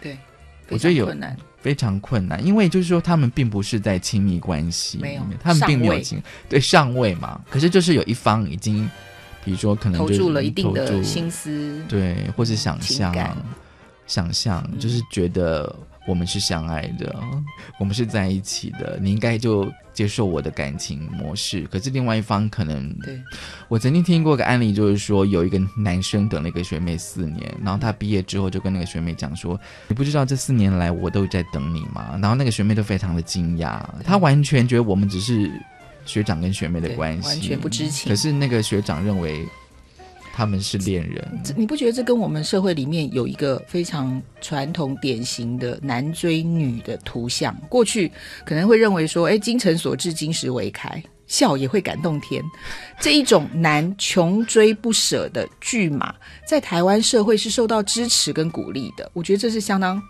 [0.00, 0.16] 对，
[0.70, 1.36] 我觉得有非常困难。
[1.62, 8.90] 非常困难，因为就是说他们并不是在亲密关系里没有面，他们并没有亲对上位嘛，可是就是有一方已经，
[9.44, 13.14] 比如说可能就是投注了一定的心思，对，或是想象，
[14.06, 15.72] 想象嗯就是觉得
[16.06, 17.14] 我们是相爱的，
[17.78, 21.62] 我们是在一起的，你应该就接受我的感情模式。
[21.70, 23.20] 可是另外一方可能，对，
[23.68, 35.50] 我曾经听过个案例，就是说有一个男生等了一个学妹四年，然后他毕业之后就跟那个学妹讲说：“你不知道这四年来我都在等你吗？”然后那个学妹都非常的惊讶，她完全觉得我们只是
[36.04, 39.46] 学长跟学妹的关系，完全不知情可是那个学长认为
[40.32, 41.40] 他们是恋人。
[41.44, 47.54] 这你不觉得这跟我们社会里面有一个非常传统典型的男追女的图像？
[47.68, 48.10] 过去
[48.44, 52.42] 可能会认为说，哎，精诚所至，金石为开，笑也会感动天。
[52.98, 56.14] 这一种男穷追不舍的巨马，
[56.46, 59.10] 在台湾社会是受到支持跟鼓励的。
[59.12, 60.00] 我觉得这是相当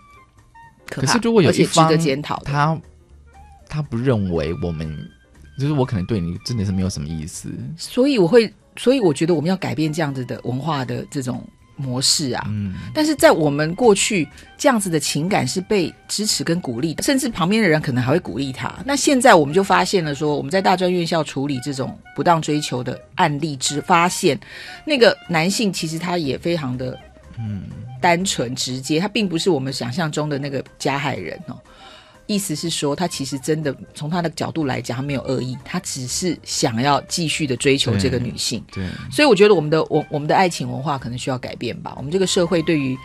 [0.89, 2.79] 可怕，可是如果有一方得检讨，他
[3.67, 5.09] 他不认为我们，
[5.59, 7.51] 就是我可能对你真的是没有什么意思。
[7.77, 11.43] 所以我会，所以我觉得我们要改变这样子的文化的这种
[11.75, 12.43] 模式啊。
[12.47, 18.73] 嗯，但是在我们过去，这样子的情感是被支持跟鼓励的，甚至旁边的人可能还会鼓励他。
[18.85, 24.39] 那现在我们就发现了说，我们在大专院校处理这种不当追求的案例之，发现
[24.85, 26.97] 那个男性其实他也非常的
[27.39, 27.63] 嗯
[27.99, 31.57] 单纯直接，他并不是我们想象中的那个加害人哦。
[32.25, 38.63] 意思是说，他其实真的从他的角度来讲，他没有恶意，他只是想要继续的追求这个女性。
[38.71, 41.93] 对，所以我觉得我们的我我们的爱情文化可能需要改变吧。
[41.97, 42.97] 我们这个社会对于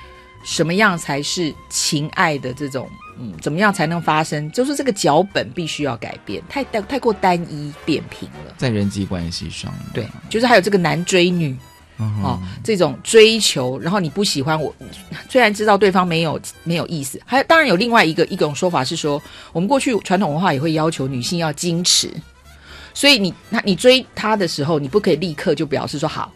[0.44, 8.54] 什么样才是情爱的这种，嗯，怎么样才能发生，就是这个脚本必须要改变，太太太过单一扁平了。
[8.57, 11.57] 在人际关系上，对，就是还有这个男追女，
[12.01, 14.73] 嗯哦，这种追求，然后你不喜欢我，
[15.29, 19.21] 虽然知道对方没有没有意思，还有当然有另外一个一种说法是说，
[19.53, 22.09] 我们过去传统文化也会要求女性要矜持，
[22.95, 26.33] 所以你那你追他的时候，你不可以立刻就表示说好，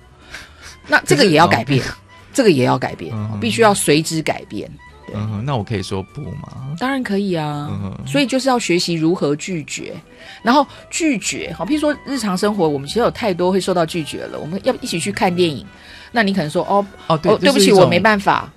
[0.89, 1.85] 那这个也要改变，
[2.33, 4.69] 这个也要改变，必须要随之改变。
[5.15, 6.75] 嗯哼，那我可以说不吗？
[6.79, 9.95] 当然可以啊，嗯所以就是要学习如何拒绝，
[10.43, 15.67] 然后拒绝，好，譬如说日常生活，我们其实有太多会受到拒绝了，我们要一起去看电影，
[16.13, 18.51] 那你可能说哦哦，对，哦，对不起，我没办法。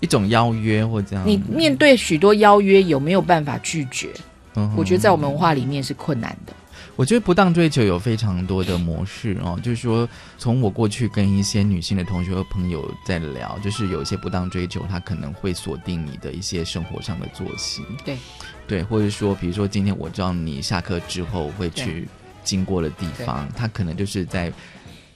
[0.00, 4.08] 一种邀约或这样，你面对许多邀约，有没有办法拒绝？
[4.54, 6.52] 嗯我觉得在我们文化里面是困难的。
[6.94, 18.18] 我觉得不当追求有非常多的模式哦，就是说，从我过去跟一些女性的同学和朋友在聊，就是有一些不当追求，它可能会锁定你的一些生活上的作息，对，
[18.66, 22.06] 对，或者说，比如说今天我知道你下课之后会去
[22.44, 24.52] 经过的地方，他可能就是在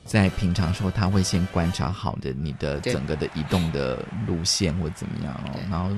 [0.04, 5.90] 在平常时候他会先观察好的你的整个的移动的路线或怎么样哦，然后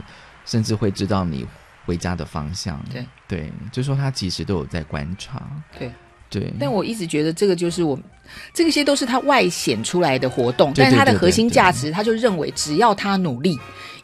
[0.45, 1.47] 甚至会知道你
[1.89, 5.91] 回家的方向，对对，就说他其实都有在观察，对
[6.29, 7.99] 对，但我一直觉得这个就是我，
[8.53, 13.59] 这些都是他外显出来的活动，对但是他的核心价值，他就认为只要他努力，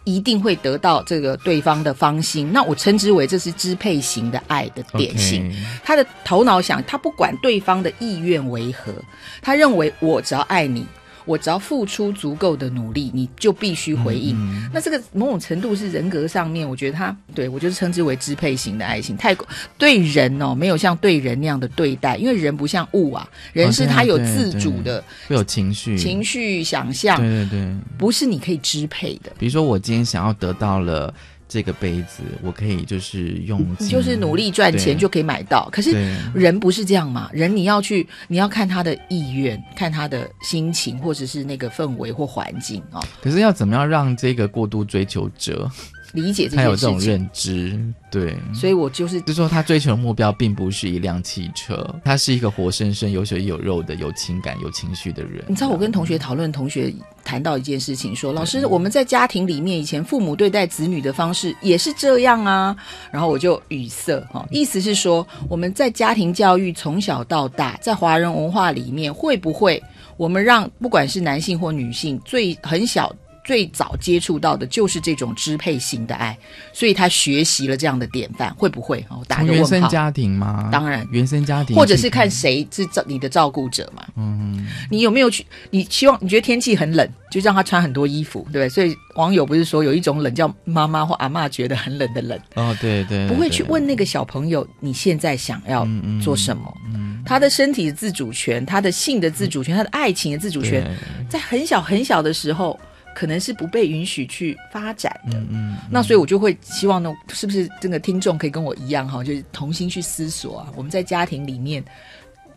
[0.04, 2.50] 一定会得到这个对方的芳心。
[2.50, 5.54] 那我称之为这是支配型的爱的典型。
[5.84, 8.94] 他的头脑想，他不管对方的意愿为何，
[9.42, 10.86] 他认为我只要爱你。
[11.24, 14.36] 我只要付出足够的努力，你就必须回应。
[14.36, 19.46] 嗯那这个某种程度是人格上面，我觉得他对我就是称之为支配型的爱情，太过
[19.78, 29.32] 对人哦，没有像对人那样的对待，因为人不像物啊，人是他有自主的会有情绪，情绪想象，对对对，不是你可以支配的。
[29.38, 31.14] 比如说我今天想要得到了
[31.48, 37.30] 这个杯子，我可以就是用就是努力赚钱就可以买到，可是人不是这样嘛？
[37.32, 45.70] 人你要去，你要看他的意愿，看他的心情，或者是那个氛围或环境哦，可是要怎么样让这个过度追求者
[46.14, 46.98] 理解这他有件事情。
[46.98, 47.78] 这种认知？
[48.10, 55.44] 对，所以我就是就是说他追求的目标并不是一辆汽车，他是一个活生生有血有肉的、有情感、有情绪的人。
[55.48, 62.76] 你知道我跟同学讨论，同学谈到一件事情，说老师，我们在家庭里面以前父母对待子女的方式也是这样啊，
[63.10, 69.82] 然后我就语塞哈，意思是说我们在家庭教育从小到大，在华人文化里面会不会
[70.16, 73.12] 我们让不管是男性或女性最很小。
[73.44, 76.36] 最早接触到的就是这种支配型的爱，
[76.72, 79.04] 所以他学习了这样的典范，会不会？
[79.10, 79.70] 哦，打从个问号。
[79.70, 80.70] 原生家庭吗？
[80.72, 84.02] 当然原生家庭，或者是看谁是照你的照顾者嘛？
[84.16, 85.44] 嗯，你有没有去？
[85.70, 88.68] 你希望你觉得天气很冷，就让他穿很多衣服，对不对？
[88.68, 95.86] 所以网友不是说有一种冷叫妈妈或阿妈觉得很冷的冷，哦，对对，不会去问那个小朋友你现在想要
[96.22, 100.82] 做什么，嗯他的身体的自主权、他的性的自主权、他的爱情的自主权，
[101.28, 102.80] 在很小很小的时候。
[103.14, 111.82] 可能是不被允许去发展的，嗯，那所以我就会希望呢，是不是这个听众可以跟我一样哈，就是同心去思索啊，我们在家庭里面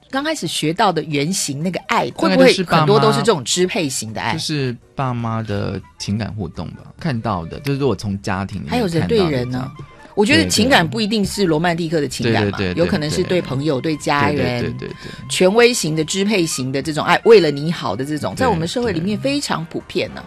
[0.09, 4.33] 刚开始学到的原型那个爱，会不会很多都是这种支配型的爱？
[4.33, 9.71] 就是爸妈的情感互动吧，看到的，就是我从家庭里面还有人对人呢、
[10.15, 15.29] 我觉得情感不一定是罗曼蒂克的情感嘛，对对对对有可能是对朋友、对家对人、对对对对。
[15.29, 20.23] 权威型的、支配型的这种爱，为了你好的这种，在我们社会里面非常普遍呢、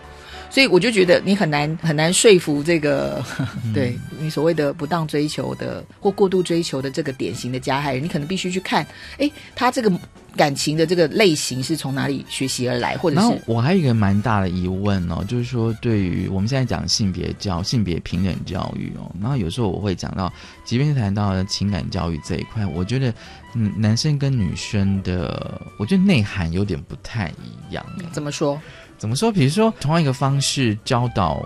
[0.50, 3.24] 所以我就觉得你很难很难说服这个，
[3.64, 8.84] 嗯 对你所谓的不当追求的或过度追求的这个典型的加害人，你可能必须去看，
[9.18, 9.90] 诶，他这个
[10.36, 20.32] 感情的这个类型是从哪里学习而来，或者是我还有一个蛮大的疑问哦，就是说对于我们现在讲性别教、性别平等教育哦，然后有时候我会讲到，
[20.64, 23.12] 即便是谈到情感教育这一块，我觉得
[23.54, 27.84] 嗯，男生跟女生的，我觉得内涵有点不太一样。
[28.12, 28.60] 怎么说？
[29.00, 29.32] 怎么说？
[29.32, 31.42] 比如说同样一个方式教导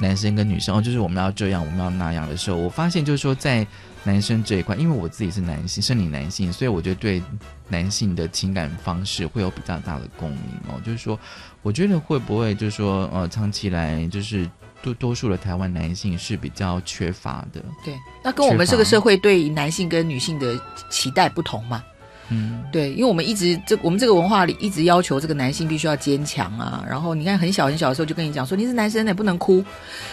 [0.00, 3.64] 男生跟女生哦，就是我们要这样，我们要那样的时候，我发现就是说在
[4.02, 7.22] 男生这一块，因为我自己是男性，生理男性，所以我觉得对
[7.68, 10.80] 男性的情感方式会有比较大的共鸣哦。
[10.84, 11.18] 就是说，
[11.62, 14.48] 我觉得会不会就是说，呃，长期以来就是
[14.82, 17.62] 多多数的台湾男性是比较缺乏的。
[17.84, 17.94] 对，
[18.24, 21.82] 那跟我们这个社会对男性跟女性的期待不同嘛？
[22.30, 29.64] 嗯，对，因为我们一直这我们这个文化里一直要求这个男性必须要坚强啊，然后你看很小很小的时候就跟你讲说你是男生呢不能哭，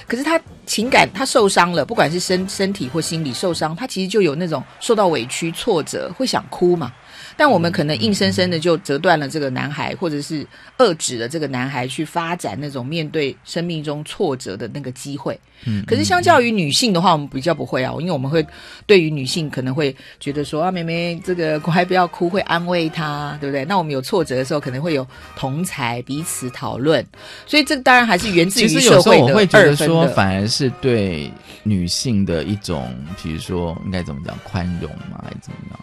[0.08, 6.92] 可是他情感他受伤了，不管是身身体或心理受伤，他其实就有那种受到委屈挫折会想哭嘛。
[7.38, 10.46] 但我们可能硬生生的就折断了这个男孩，或者是
[10.78, 15.40] 遏制了这个男孩去发展那种面对生命中挫折的那个机会。
[15.68, 18.46] 嗯可是相较于女性的话，我们比较不会啊，因为我们会
[18.86, 23.64] 对于女性可能会觉得说啊，妹妹这个乖不要哭，会安慰她，对不对？
[23.66, 27.04] 那我们有挫折的时候，可能会有同才彼此讨论，
[27.48, 30.06] 所以这当然还是源自于其实有时候社会的我会觉得说。
[30.10, 31.32] 反而是对
[31.64, 32.94] 女性的一种，
[33.24, 35.80] 比如说应该怎么讲，宽容嘛，还是怎么样？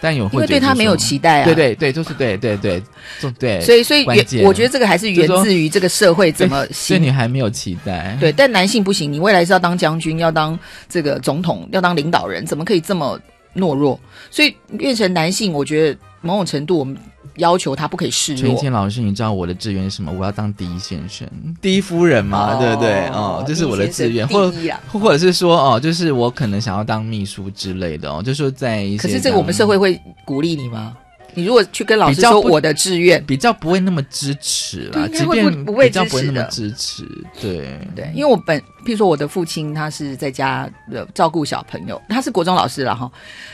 [0.00, 2.82] 但有会因为对他没有期待啊对对对，就是对对对，
[3.20, 3.60] 就 对。
[3.60, 4.04] 所以，所以
[4.44, 13.18] 我觉得这个还是源自于这个社会怎么对形女孩没有期待，对，但男性不行，你未来是要当将军，要当这个总统，要当领导人，怎么可以这么
[13.56, 13.98] 懦弱？
[14.30, 16.96] 所以变成男性，我觉得某种程度我们
[17.38, 18.42] 要求他不可以示弱。
[18.42, 20.12] 陈谦老师，你知道我的志愿是什么？
[20.12, 21.26] 我要当第一先生、
[21.60, 23.06] 第一夫人嘛，哦对不对？
[23.08, 30.96] 哦，这是我的志愿，或第一先生第一啊或者是说哦，就是我可能想要当秘书之类的哦，就是说在一些可是这个我们社会会鼓励你吗？
[31.38, 36.42] 你如果去跟老师说我的志愿，比较不会那么支持啦，即对应该会不便不会支持的。
[36.48, 37.04] 支持，
[37.40, 37.78] 对。
[37.94, 43.10] 对，因为我本，譬如说我的父亲他是在家的照顾小朋友，他是国中老师了哈，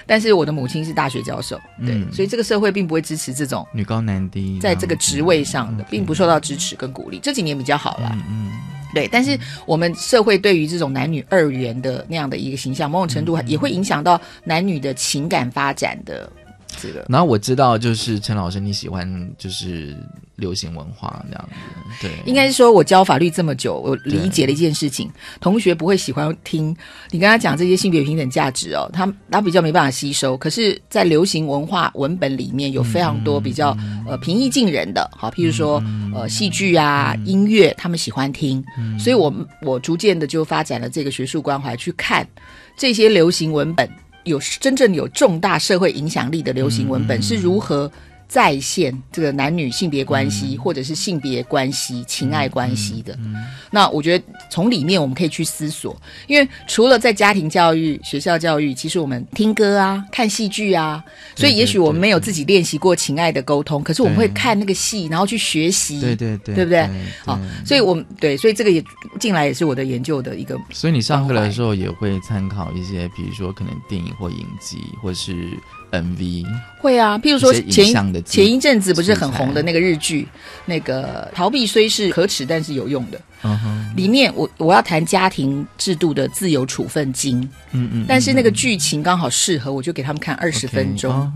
[0.06, 2.10] 但是我的母亲是大学教授，对，嗯。
[2.10, 7.20] 所以这个社会并不会支持这种女高男低，在这个职位上的，并不受到支持跟鼓励。
[7.22, 8.50] 这几年比较好啦，嗯，
[8.94, 16.30] 对，但是我们社会对于这种男女二元的那样的一个形象，某种程度也会影响到男女的情感发展的
[16.80, 17.04] 这个。
[17.08, 19.96] 然后我知道，就是陈老师你喜欢就是
[20.36, 25.10] 流行文化这样子，对，应该是说，我教法律这么久，我理解了一件事情：
[25.40, 26.76] 同学不会喜欢听
[27.10, 30.36] 你跟他讲这些性别平等价值哦，他他比较没办法吸收。
[30.36, 35.82] 可是，在流行文化文本里面有非常多比较、呃平易近人的，好，譬如说
[36.14, 38.64] 呃戏剧啊、音乐，他们喜欢听，
[38.98, 42.26] 所以我我逐渐的就发展了这个学术关怀，去看
[42.76, 43.88] 这些流行文本
[44.24, 47.90] 有真正有重大社会影响力的流行文本是如何。
[48.28, 53.16] 再现这个男女性别关系，或者是性别关系、情爱关系的。
[53.70, 55.96] 那我觉得从里面我们可以去思索，
[56.26, 61.02] 因为除了在家庭教育、学校教育，其实我们听歌啊、看戏剧啊，
[61.36, 66.90] 所以也许我们没有自己练习过情爱的沟通，可是我们会看那个戏，然后去学习，对对对对不对对？
[67.24, 68.82] 好，所以我们对，所以这个也
[69.20, 70.58] 进来也是我的研究的一个。
[70.70, 75.50] 所以你上课的时候也会参考一些，比如说可能电影或影集，或是
[76.02, 76.46] MV。
[76.80, 80.28] 会啊，譬如说前前一阵子不是很红的那个日剧，
[80.66, 83.20] 那个逃避虽是可耻，但是有用的。
[83.94, 87.40] 里面我我要谈家庭制度的自由处分金，
[87.72, 91.12] 嗯嗯，但是那个剧情刚好适合，我就给他们看二十分钟。
[91.12, 91.32] 哦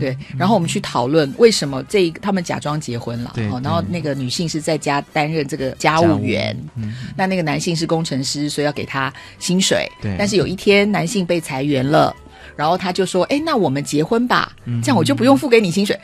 [0.00, 3.32] 对，然后我们去讨论为什么这一个他们假装结婚了，
[3.62, 9.86] 然后那个女性是在家担任这个家务员，嗯那那个男性是工程师，所以要给他薪水。
[10.00, 12.14] 对但是有一天男性被裁员了，
[12.56, 15.98] 然后他就说：“哎，那我们结婚吧，嗯这样我就不用付给你薪水。”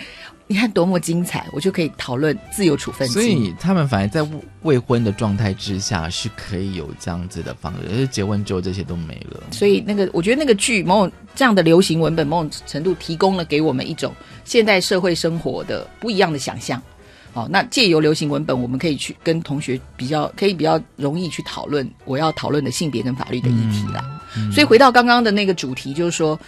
[0.50, 3.12] 你看多么精彩，我就可以讨论自由处分金。
[3.12, 4.26] 所以他们反而在
[4.62, 9.42] 未婚的状态之下是可以有这样子的方式，而是结婚之后这些都没了。
[9.50, 14.14] 所以那个，我觉得那个剧某种这样的流行文本，某种程度提供了给我们一种
[14.46, 16.82] 现代社会生活的不一样的想象。
[17.40, 24.04] 哦，那借由流行文本，我们可以去跟同学比较，可以比较容易去讨论我要讨论的性别跟法律的议题啦。
[24.36, 26.38] 嗯所以回到刚刚的那个主题，就是说。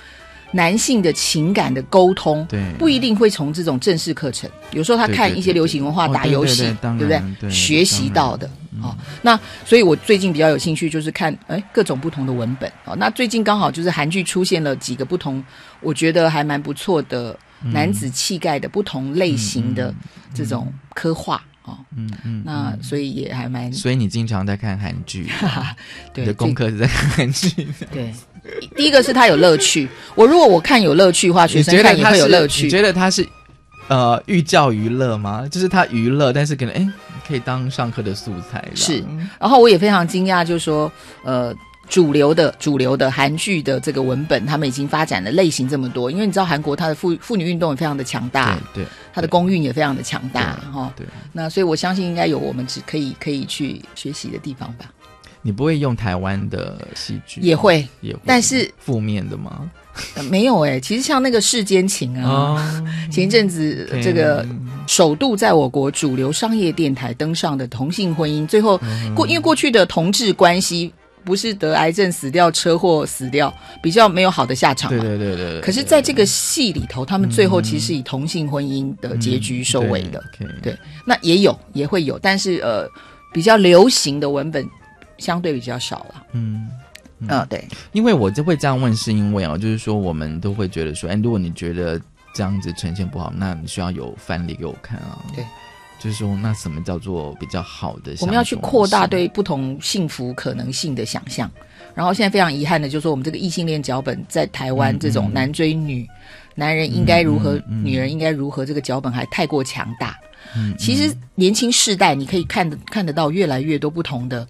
[0.53, 6.65] 男性的情感的沟通，对不一定会从这种正式课程，有时候他看一些流行文化、打游戏，
[6.99, 8.51] 对不对学习到的
[8.83, 12.97] 哦，那所以我最近比较有兴趣，就是看哎各种不同的文本哦。
[12.97, 15.41] 那最近刚好就是韩剧出现了几个不同，
[15.81, 19.95] 我觉得还蛮不错的嗯男子气概的不同类型的
[20.35, 21.79] 这种刻画哦。
[21.97, 25.29] 嗯嗯，那所以也还蛮所以你经常在看韩剧，
[26.13, 27.69] 对你的功课是在看韩剧。
[27.93, 28.13] 对。
[28.75, 32.65] 第一个是他有乐趣，我如果我看有乐趣的话，学生看他有乐趣。
[32.65, 33.25] 你觉得他是
[33.89, 35.47] 呃寓教于乐吗？
[35.51, 36.89] 就是他娱乐，但是可能哎
[37.29, 39.05] 可以当上课的素材是。，
[39.39, 40.91] 然后我也非常惊讶，就是说，
[41.23, 41.55] 呃，
[41.91, 50.91] 主流的主流的韩剧的这个文本，他们已经发展的类型这么多，因为你知道韩国它的妇妇女运动也非常的强大，对对，它的公运也非常的强大哈。
[50.97, 54.87] 对，那所以我相信应该有我们只可以可以去学习的地方吧。
[55.43, 57.41] 你不会用台湾的戏剧？
[57.41, 59.69] 也会也会，但是负面的吗？
[60.15, 64.47] 呃没有哎、其实像那个世间情啊，哦前一阵子这个
[64.87, 70.93] 首度在我国主流商业电台登上的同性婚姻，最后嗯过因为过去的同志关系
[71.25, 73.53] 不是得癌症死掉、车祸死掉，
[73.83, 75.05] 比较没有好的下场对嘛。
[75.05, 75.61] 对对对对。
[75.61, 80.23] 可是，在这个戏里头，他们最后其实以同性婚姻的结局收尾的。
[80.39, 82.89] 对对，那也有也会有，但是呃，
[83.33, 84.69] 比较流行的文本
[85.19, 86.27] 相对比较少了。
[86.33, 86.69] 嗯。
[87.29, 87.63] 嗯、对，
[87.93, 92.01] 因为我就会这样问，是因为啊，就是说我们都会觉得说，哎，如果你觉得
[92.33, 95.19] 这样子呈现不好，那你需要有范例给我看啊。
[95.37, 95.45] 对，
[96.01, 98.17] 就是说，那什么叫做比较好的？
[98.21, 101.51] 我们要去扩大对不同幸福可能性的想象。
[101.95, 106.09] 然后现在非常遗憾的，就是说我们这个异性恋脚本在台湾这种男追女，
[106.55, 110.17] 男人应该如何，女人应该如何，这个脚本还太过强大。
[110.57, 114.49] 嗯，其实年轻世代你可以看得看得到越来越多不同的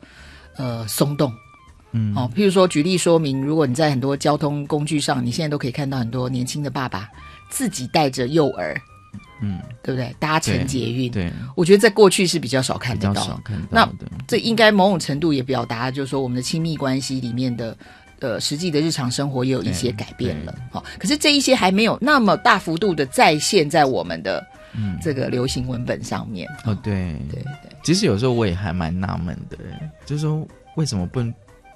[0.56, 1.32] 呃松动。
[1.92, 7.08] 嗯，哦，譬如说举例说明，如果你在很多交通工具上，你现在都可以看到很多年轻的爸爸
[7.50, 8.80] 自己带着幼儿，
[9.40, 10.14] 嗯，对不对？
[10.18, 14.10] 搭乘捷运，对，我觉得在过去是比较少看得到，少看到那的。
[14.26, 17.76] 这应该某种程度也表达，就是说我们的亲密关系里面的
[18.20, 20.54] 呃实际的日常生活也有一些改变了。
[20.70, 26.46] 好，可是这一些还没有那么大幅度的再现在我们的嗯这个流行文本上面。
[26.64, 29.56] 哦，对对对，其实有时候我也还蛮纳闷的，
[30.04, 31.20] 就是说为什么不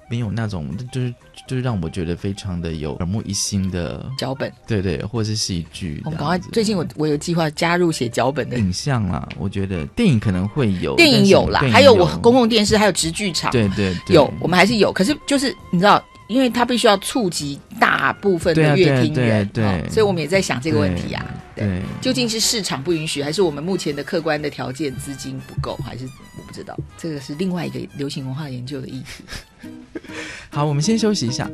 [0.07, 1.13] 没有那种就是
[1.47, 6.01] 就是让我觉得非常的有耳目一新的脚本，对对，或者是戏剧。
[6.05, 14.91] 我们赶快，最近我我有计划加入写脚本的影像啦，我觉得电影可能会有，电影有啦，还有我公共电视，还有直剧场，对对有，我们还是有。
[14.91, 21.25] 可是就是你知道，因为它必须要触及大部分的乐听人，对，所以我们也在想这个问题啊。
[21.55, 26.05] 对，究竟是市场不允许，还是我们目前的客观的条件资金不够，还是
[26.37, 26.77] 我不知道？
[26.97, 29.23] 这个是另外一个流行文化研究的意思。
[30.49, 31.49] 好，我们先休息一下。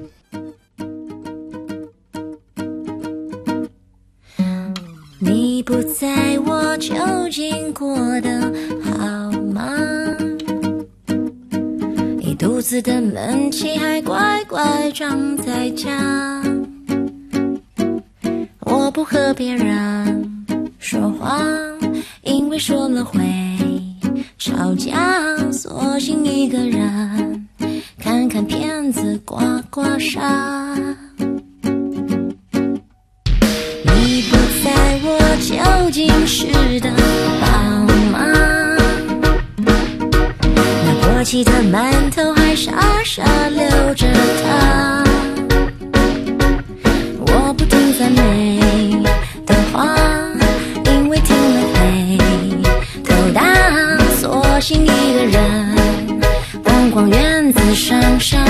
[5.20, 6.96] 你不在我究
[7.30, 8.42] 竟过得
[8.84, 10.11] 好吗？
[12.42, 16.42] 一肚子的闷气还乖乖装在家。
[18.62, 20.44] 我不和别人
[20.80, 21.40] 说话，
[22.24, 23.20] 因为说了会
[24.40, 27.48] 吵架，索性一个人
[28.00, 30.20] 看看片子，刮刮痧。
[33.84, 36.48] 你不在我究竟是
[36.80, 36.92] 的
[41.22, 42.72] 过期的馒头还傻
[43.06, 44.08] 傻留着
[44.42, 45.04] 它。
[47.20, 48.60] 我不听赞美
[49.46, 49.96] 的话，
[50.84, 52.18] 因为听了会
[53.04, 53.44] 头大，
[54.20, 55.78] 索性一个人
[56.64, 58.44] 逛逛院子，上上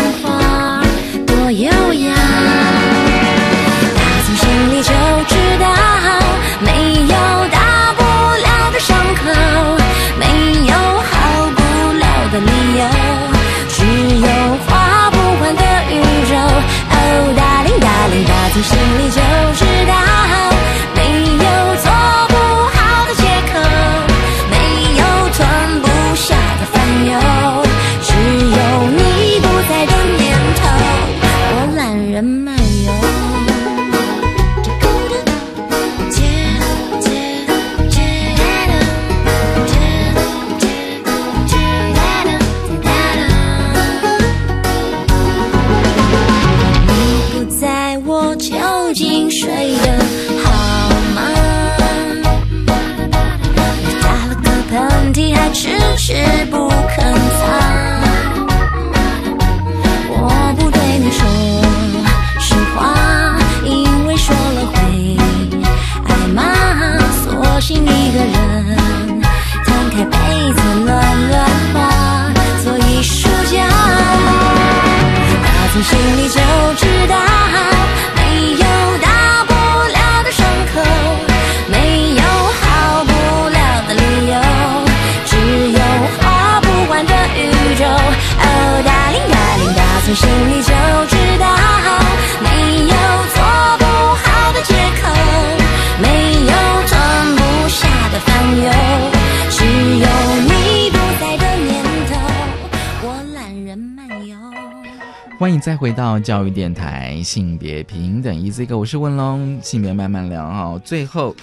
[105.62, 110.82] 再回到教育电台性别平等 Easy Go，我是问龙，性别慢慢聊哦。
[110.84, 111.36] 最后，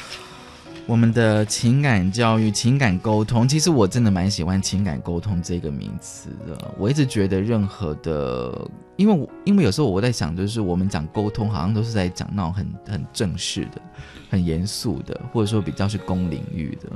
[0.87, 6.75] 我们的情感教育、情感沟通，其实我真的蛮喜欢情感沟通这个名词的。
[6.77, 13.81] 我一直觉得任何的，因为我因为有时候我在想，就是我们讲沟通，好像都是在讲那种很很正式的、
[14.29, 16.89] 很严肃的，或者说比较是公领域的。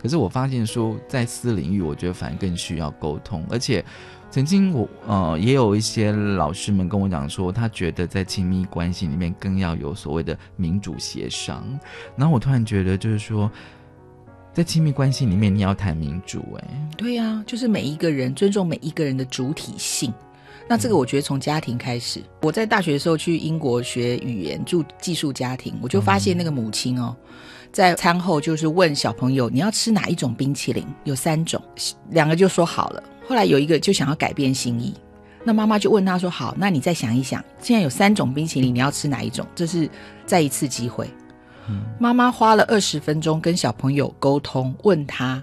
[0.00, 3.84] 可是我发现说，在私领域，我觉得反而更需要沟通，而且。
[4.32, 11.62] 曾经我呃也有一些老师们跟我讲说，他觉得在亲密关系里面更要有所谓的民主协商。
[12.16, 13.50] 然后我突然觉得，就是说，
[14.54, 20.10] 在亲密关系里面，你要谈民主、哎，对呀、就是每一个人尊重每一个人的主体性，
[20.66, 27.14] 那这个我觉得从家庭开始，我在大学的时候去英国学语言，住寄宿家庭，我就发现那个母亲哦，
[27.70, 31.62] 在餐后就是问小朋友你要吃哪一种冰淇淋，有三种，
[32.08, 33.02] 两个就说好了，
[33.32, 34.92] 后来有一个就想要改变心意，
[35.42, 39.46] 那妈妈就问他说好，那你再想一想，现在有三种冰淇淋，你要吃哪一种？
[39.54, 39.88] 这是
[40.26, 41.08] 再一次机会。
[41.98, 45.42] 妈妈花了二十分钟跟小朋友沟通，问他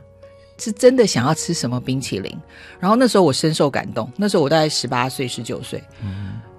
[0.60, 2.32] 是真的想要吃什么冰淇淋。
[2.80, 5.84] 然后那时候我深受感动，那时候我大概十八岁、十九岁。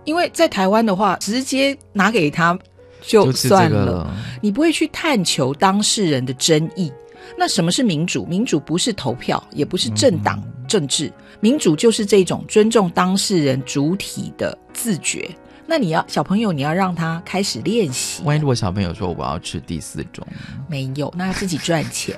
[0.02, 2.58] 因为在台湾的话，直接拿给他
[3.02, 6.90] 就算了，了你不会去探求当事人的争议。
[7.36, 8.24] 那什么是民主？
[8.26, 15.28] 民主不是投票，也不是政党政治，民主就是这种尊重当事人主体的自觉。
[15.66, 18.22] 那你要小朋友，你要让他开始练习。
[18.24, 20.26] 万一如果小朋友说我要吃第四种，
[20.68, 22.16] 没有，那要自己赚钱。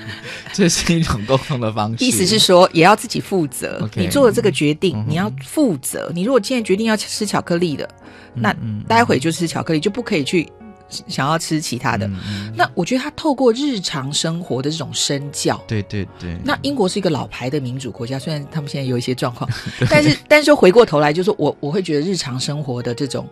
[0.52, 2.04] 这是一种沟通的方式。
[2.04, 3.88] 意思是说，也要自己负责。
[3.94, 6.10] 你做了这个决嗯定，你要负责。
[6.12, 7.88] 你如果现在决定要吃巧克力的，
[8.34, 8.56] 嗯那
[8.88, 10.50] 待会就吃巧克力，就不可以去
[11.06, 12.06] 想要吃其他的。
[12.08, 15.62] 嗯那我觉得他透过日常生活的这种身教。
[15.66, 19.48] 对对对，那英国是一个老牌的民主国家，虽然他们现在有一些状况，
[19.88, 23.26] 但是但是说回过头来，就是我我会觉得日常生活的这种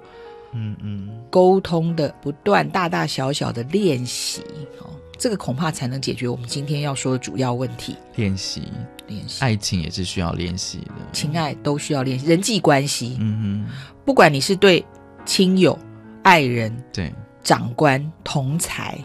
[0.52, 4.40] 嗯嗯，沟通的不断大大小小的练习，
[4.80, 4.88] 哦，
[5.18, 7.96] 这个恐怕才能解决我们今天要说的主要问题。
[8.16, 8.62] 练习
[9.06, 10.94] 练习爱情也是需要练习的。
[11.12, 13.66] 情爱都需要练习，人际关系，嗯
[14.04, 14.82] 不管你是对
[15.26, 15.78] 亲友、
[16.22, 17.12] 爱人、对。
[17.48, 18.98] 长官、同才，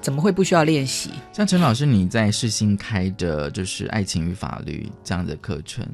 [0.00, 1.10] 怎么会不需要练习？
[1.34, 5.86] 像陈老师，你在世新开的就是爱情与法律这样的课程，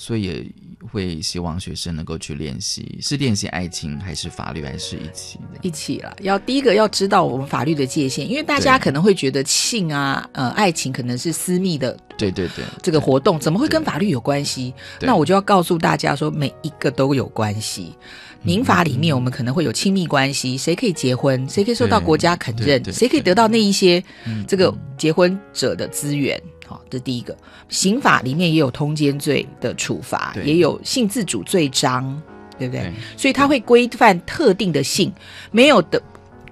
[0.00, 0.46] 所以也
[0.92, 5.58] 会希望学生能够去练习，是练习爱情还是法律，还是一起的？
[5.62, 14.72] 一起了，要第一个要知道我们法律的界限，因为大家可能会觉得性啊、呃，爱情可能是私密的对对对，这个活动，怎么会跟法律有关系？
[15.00, 17.92] 那我就要告诉大家说，每一个都有关系。
[18.40, 26.40] 民法里面，我们可能会有亲密关系，谁可以结婚，谁可以受到国家肯认，谁可以得到那一些嗯这个结婚者的资源。
[26.68, 27.34] 好，这第一个。
[27.70, 32.20] 刑法里面也有通奸罪的处罚，也有性自主罪章，
[32.58, 32.82] 对不对？
[32.82, 35.10] 对所以它会规范特定的性，
[35.50, 36.00] 没有的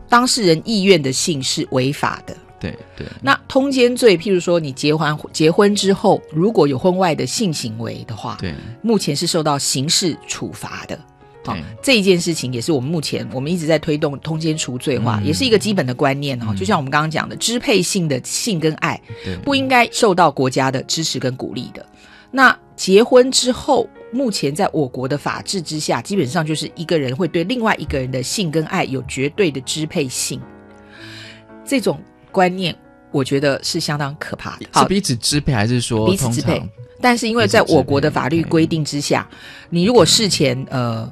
[0.09, 2.35] 当事人意愿的性是违法的。
[2.59, 10.99] 对对，那通奸罪，譬如说你结婚结婚之后，如果有婚外的性行为的话，对目前是受到刑事处罚的。
[11.82, 15.26] 这一件事情也是我们目前我们一直在推动通奸除罪化，嗯。
[15.26, 16.57] 也是一个基本的观念哈、嗯。
[16.57, 19.36] 就像我们刚刚讲的，支配性的性跟爱对。
[19.38, 21.84] 不应该受到国家的支持跟鼓励的。
[22.30, 30.40] 那结婚之后，目前在我国的法治之下，基本上就是一个人会对另外一个人的性跟爱有绝对的支配性，
[31.64, 31.99] 这种
[32.30, 32.76] 观念，
[33.11, 34.66] 我觉得是相当可怕的。
[34.74, 36.62] 是彼此支配，还是说彼此支配
[37.01, 39.26] 但是因为在我国的法律规定之下，
[39.70, 41.11] 你如果事前呃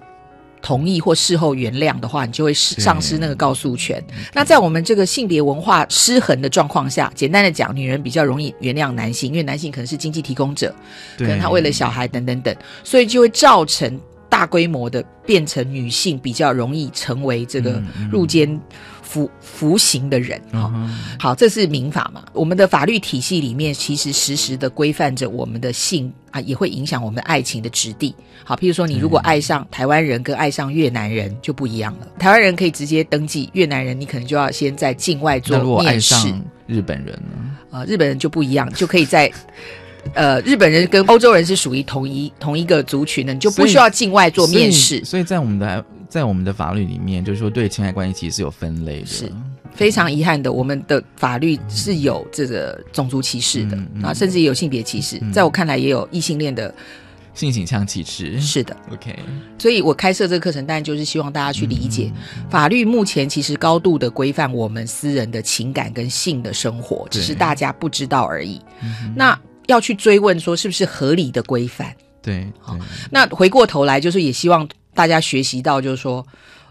[0.65, 4.03] 同意或事后原谅的话，你就会失丧失那个告诉权。
[4.33, 10.75] 那在我们这个性别文化失衡的状况下，简单的讲，女人比较容易原谅男性，因为男性可能是经济提供者，
[11.19, 14.01] 可能他为了小孩等等等，所以就会造成
[14.31, 18.59] 大规模的变成女性比较容易成为这个入监
[19.03, 20.41] 服服刑的人。
[20.51, 20.73] 哈、
[21.21, 22.25] 好，这是民法嘛？
[22.33, 28.13] 我们的法律体系里面，其实实时的规范着我们的性啊，也会影响我们爱情的质地。
[28.43, 32.09] 好，譬如说，你如果爱上台湾人跟爱上越南人就不一样了。
[32.19, 36.15] 台湾人可以直接登记，越南人你可能就要先在境外做那如果爱面试。
[36.17, 37.57] 上日本人呢？
[37.71, 39.31] 呃，日本人就不一样，就可以在。
[40.13, 49.07] 呃，日本人跟欧洲人是属于同一同一个族群的，你就不需要境外做面试所以，所以在我们的在我们的法律里面，就是说对情爱关系其实是有分类的。
[49.07, 49.33] 是
[49.75, 55.21] 非常遗憾的，我们的法律是有这个种族歧视的、嗯嗯啊，甚至也有性别歧视。
[55.33, 56.73] 在我看来，也有异性恋的，
[57.35, 58.41] 性倾向歧视。
[58.41, 58.77] 是的。
[58.93, 59.19] OK，
[59.59, 62.13] 所以我开设这个课程，当然就是希望大家去理解，
[62.49, 68.61] 法律目前其实高度的规范我们私人的情感跟性的生活，只是大家不知道而已。
[69.17, 71.93] 那要去追问说是不是合理的规范？
[72.23, 72.79] 对好，
[73.11, 76.25] 那回过头来，就是也希望大家学习到，就是说，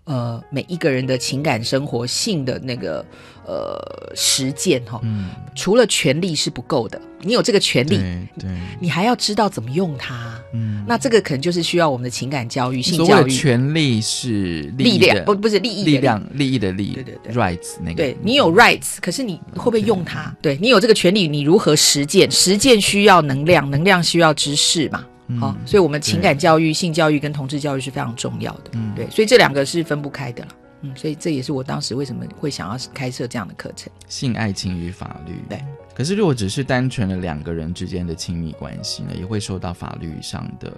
[0.06, 3.06] 呃，每一个人的情感生活、性的那个
[3.46, 8.50] 呃实践哈、嗯，除了权利是不够的，你有这个权利，对对，
[8.82, 10.38] 你还要知道怎么用它。
[10.54, 13.32] 嗯，那这个可能就是需要我们的情感教育、性教育。
[13.32, 20.36] 权利是力量不不是利益的力量，利益的利，对对对，rights 那个，对你有 rights，可是你会不会用它？
[20.42, 22.30] 对你有这个权利，你如何实践？
[22.30, 25.06] 实践需要能量，能量需要知识嘛。
[25.40, 28.72] 好、所以我们情感教育、性教育跟同志教育是非常重要的。
[28.74, 30.50] 嗯对，所以这两个是分不开的了。
[30.82, 33.90] 嗯，所以这也是我当时为什么会想要开设这样的课程。
[34.10, 35.64] 性爱情与法律，对，
[35.96, 40.74] 可是如果只是单纯的两个人之间的亲密关系呢，也会受到法律上的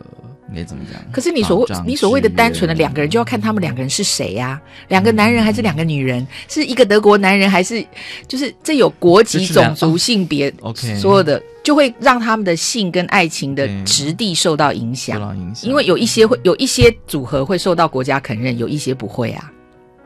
[0.49, 1.01] 应该怎么讲？
[1.11, 6.25] 可是你所谓你所谓的单纯的两个人，就要看他们两个人是谁呀、两个男人还是两个女人？
[6.47, 7.83] 是一个德国男人还是
[8.27, 15.17] 就是这有国籍、种族、性别，OK 所有的就会让他们的性跟爱情的质地受到影响。
[15.17, 19.51] 受到影响，因为有一些会有一些组合会受到国家肯认，有一些不会啊，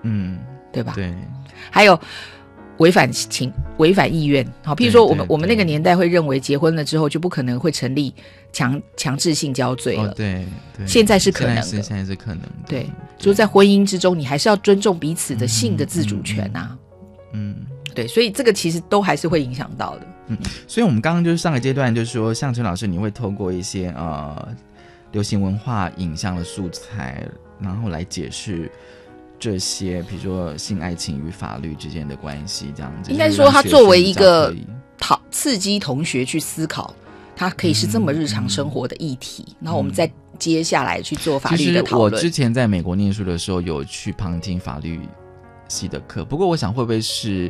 [0.03, 0.39] 嗯，
[0.71, 0.93] 对吧？
[0.95, 1.13] 对，
[1.69, 1.99] 还有
[2.77, 4.47] 违反情、违反意愿。
[4.63, 8.13] 好，譬如说我们我们那个年代会认为结婚了之后就不可能会成立
[8.53, 10.11] 强强制性交罪了。
[10.11, 10.45] 哦，对
[10.77, 16.77] 对，现在是可能的现在是现在是可能的，对，就是在婚姻之中，你还是要尊重彼此的性的自主权啊。
[17.33, 17.67] 嗯。
[17.93, 20.07] 对，所以这个其实都还是会影响到的。
[20.27, 20.37] 嗯
[20.67, 24.47] 所以，我们刚刚就是上个阶段，就是说，像陈老师，你会透过一些呃
[25.11, 27.27] 流行文化影像的素材，
[27.59, 28.71] 然后来解释
[29.39, 33.11] 这些，比如说性爱情与法律之间的关系，这样子。
[33.11, 34.55] 应该就是说，它作为一个
[34.99, 36.93] 讨刺激同学去思考，
[37.35, 42.29] 它可以是这么日常生活的议题，然后我们再接下来去做法律的讨论实我之。
[42.29, 44.99] 前在美国念书的时候，有去旁听法律
[45.69, 47.49] 系的课，不过我想会不会是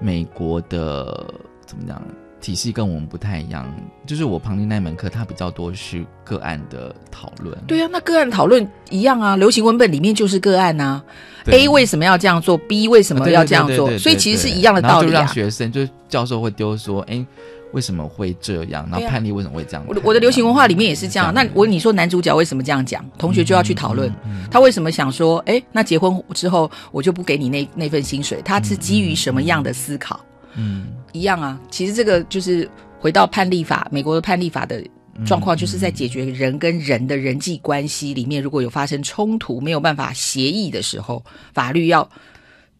[0.00, 1.32] 美国的
[1.64, 2.02] 怎么讲
[2.40, 3.66] 体系跟我们不太一样？
[4.06, 7.56] 就是我旁听那门课，它比较多是个案的讨论。
[7.66, 11.02] 对啊，那个案讨论一样啊，流行文本里面就是个案啊。
[11.46, 13.96] A 为什么要这样做？B 为什么要这样做？
[13.98, 15.26] 所以其实是一样的道理啊。
[15.26, 17.24] 学生就是教授会丢说，哎，
[17.72, 18.88] 为什么会这样？
[18.90, 19.84] 然后判例为什么会这样？
[19.88, 21.32] 我的我的流行文化里面也是这样。
[21.34, 23.04] 那我你说男主角为什么这样讲？
[23.18, 24.12] 同学就要去讨论，
[24.50, 28.40] 他为什么想说，哎，那结婚之后我就不给你那那份薪水？
[28.42, 30.24] 他是基于什么样的思考？
[30.54, 31.60] 嗯，一样啊。
[31.70, 34.82] 其实这个就是回到判例法，美国的判例法的
[35.26, 42.08] 状况，就是在解决人跟人的人际关系里面，如果有发生冲突，没有办法协议的时候，法律要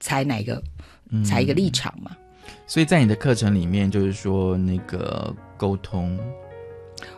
[0.01, 0.63] 采哪个
[1.25, 2.13] 采一个立场嘛？
[2.69, 6.17] 所以在你的课程里面，就是说那个沟通，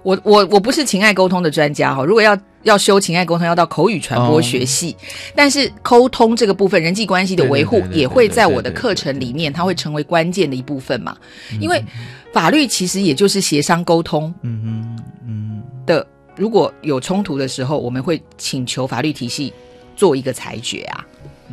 [0.04, 4.96] 我我我不是情爱沟通的专家哈，如果要要修情爱沟通，要到口语传播学系，
[5.34, 11.16] 但是沟通这个部分，人际关系的维护也会在我的课程里面，它会成为关键的一部分嘛。
[11.60, 11.84] 因为
[12.32, 15.62] 法律其实也就是协商沟通嗯嗯嗯。
[15.84, 19.52] 的，如果有冲突的时候，我们会请求法律体系
[19.96, 21.04] 做一个裁决啊。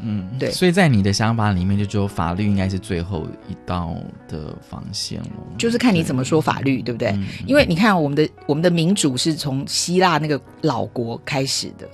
[0.03, 3.95] 嗯，对所以在你的想法里面，就只有法律应该是最后一道
[4.27, 5.27] 的防线了。
[5.57, 7.09] 就是看你怎么说法律，对不对？
[7.09, 11.87] 嗯因为你看，我们的我们的民主是从希腊那个老国开始的。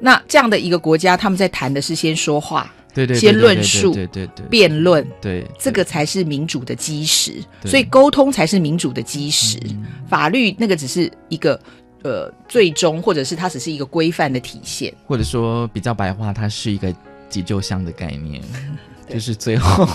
[0.00, 7.34] 那这样的一个国家，他们在谈的是先说话，对对对先论述，对对辩论，对这个才是民主的基石。
[7.66, 11.60] 所以沟通才是民主的基石，嗯法律那个只是一个
[12.02, 14.90] 呃最终，或者是它只是一个规范的体现。
[15.06, 16.90] 或者说比较白话，它是一个
[17.30, 18.42] 急救箱的概念，
[19.08, 19.88] 就是最后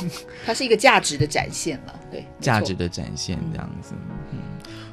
[0.46, 3.94] 它是一个价值的展现了，对，价值的展现这样子。
[4.32, 4.40] 嗯，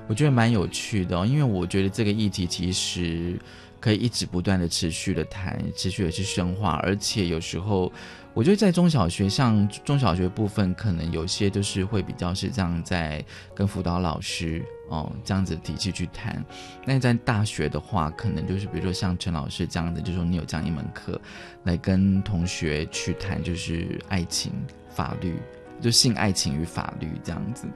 [0.07, 3.39] 我觉得蛮有趣的、哦，因为我觉得这个议题其实
[3.81, 7.91] 可以一直不断的持续的谈，持续的去深化，而且有时候
[8.35, 13.25] 我觉得在中小学，像中小学部分，可能有些就是会比较是这样在
[13.55, 16.45] 跟辅导老师哦这样子的体系去谈。
[16.85, 21.21] 那在大学的话，可能就是比如说像陈老师这样子，就说你有这样一门课
[21.65, 24.53] 来跟同学去谈，就是爱情、
[24.91, 25.41] 法律，
[25.81, 27.67] 就性爱情与法律这样子。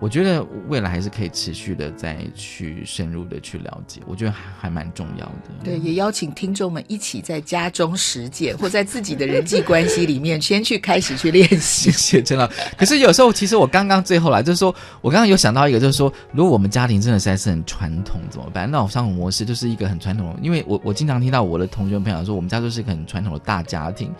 [0.00, 5.32] 我觉得未来还是可以持续的再去深入的去了解，我觉得还还蛮重要的。
[5.62, 12.10] 对，也邀请听众们一起在家中实践，或在自己的人际关系里面先去开始去练习谢。
[12.10, 12.48] 谢陈老。
[12.78, 18.70] 可是有时候，其实我刚刚最后来就是说，我刚刚有想到一个，就是说，如果我们家庭真的实在是很传统怎么办？
[18.70, 24.10] 那种生活模式就是一个很传统的，因为我我经常听到我的同学朋友说，我们家就是一个很传统的大家庭。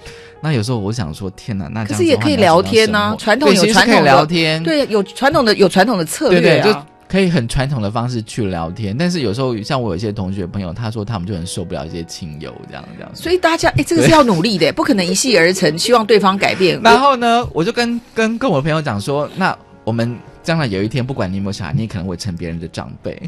[0.42, 6.42] 那有时候我想说，天哪，那可是也可以聊天呐、怎么生活传统有传统的聊天，对，有传统的有传统的策略啊。
[6.42, 8.96] 对对，就可以很传统的方式去聊天。
[8.96, 13.10] 但是有时候像我有一些同学朋友，他说他们就很受不了一些亲友这样这样。
[13.14, 16.80] 所以大家，哎，这个是要努力的，不可能一气而成，希望对方改变。
[16.82, 23.20] 然后呢，我就跟跟跟我朋友讲说，那我们将来有一天，不管你有没有小孩，你也可能会成别人的长辈。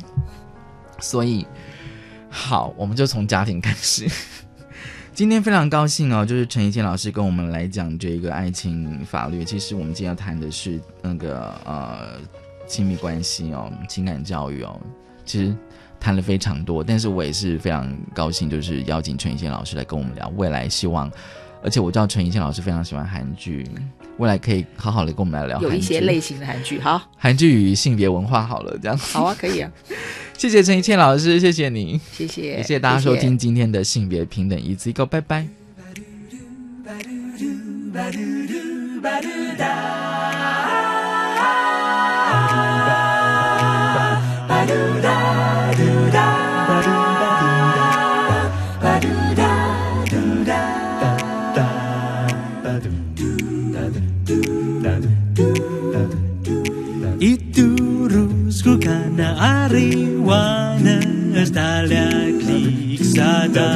[1.00, 1.44] 所以，
[2.30, 4.06] 好，我们就从家庭开始。
[5.14, 9.44] 今天非常高兴哦，就是陈怡健老师跟我们来讲这个爱情法律。
[9.44, 12.18] 其实我们今天要谈的是那个呃
[12.66, 14.80] 亲密关系哦，情感教育哦。
[15.26, 15.54] 其实
[16.00, 21.12] 谈了非常多，但是我也是非常高兴，就是邀请陈奕健老师来跟我们聊未来希望。
[21.62, 23.68] 而且我知道陈奕健老师非常喜欢韩剧，
[24.18, 27.00] 未来可以好好的跟我们来聊有一些类型的韩剧好。
[27.16, 28.96] 韩剧与性别文化好了这样。
[28.96, 29.70] 好啊可以啊。
[30.36, 32.00] 谢谢陈一倩老师谢谢你。
[32.12, 35.46] 谢谢也谢谢大家收听今天的性别平等一次一个拜拜。
[59.42, 61.00] Marihuana
[61.34, 63.70] está la clixada.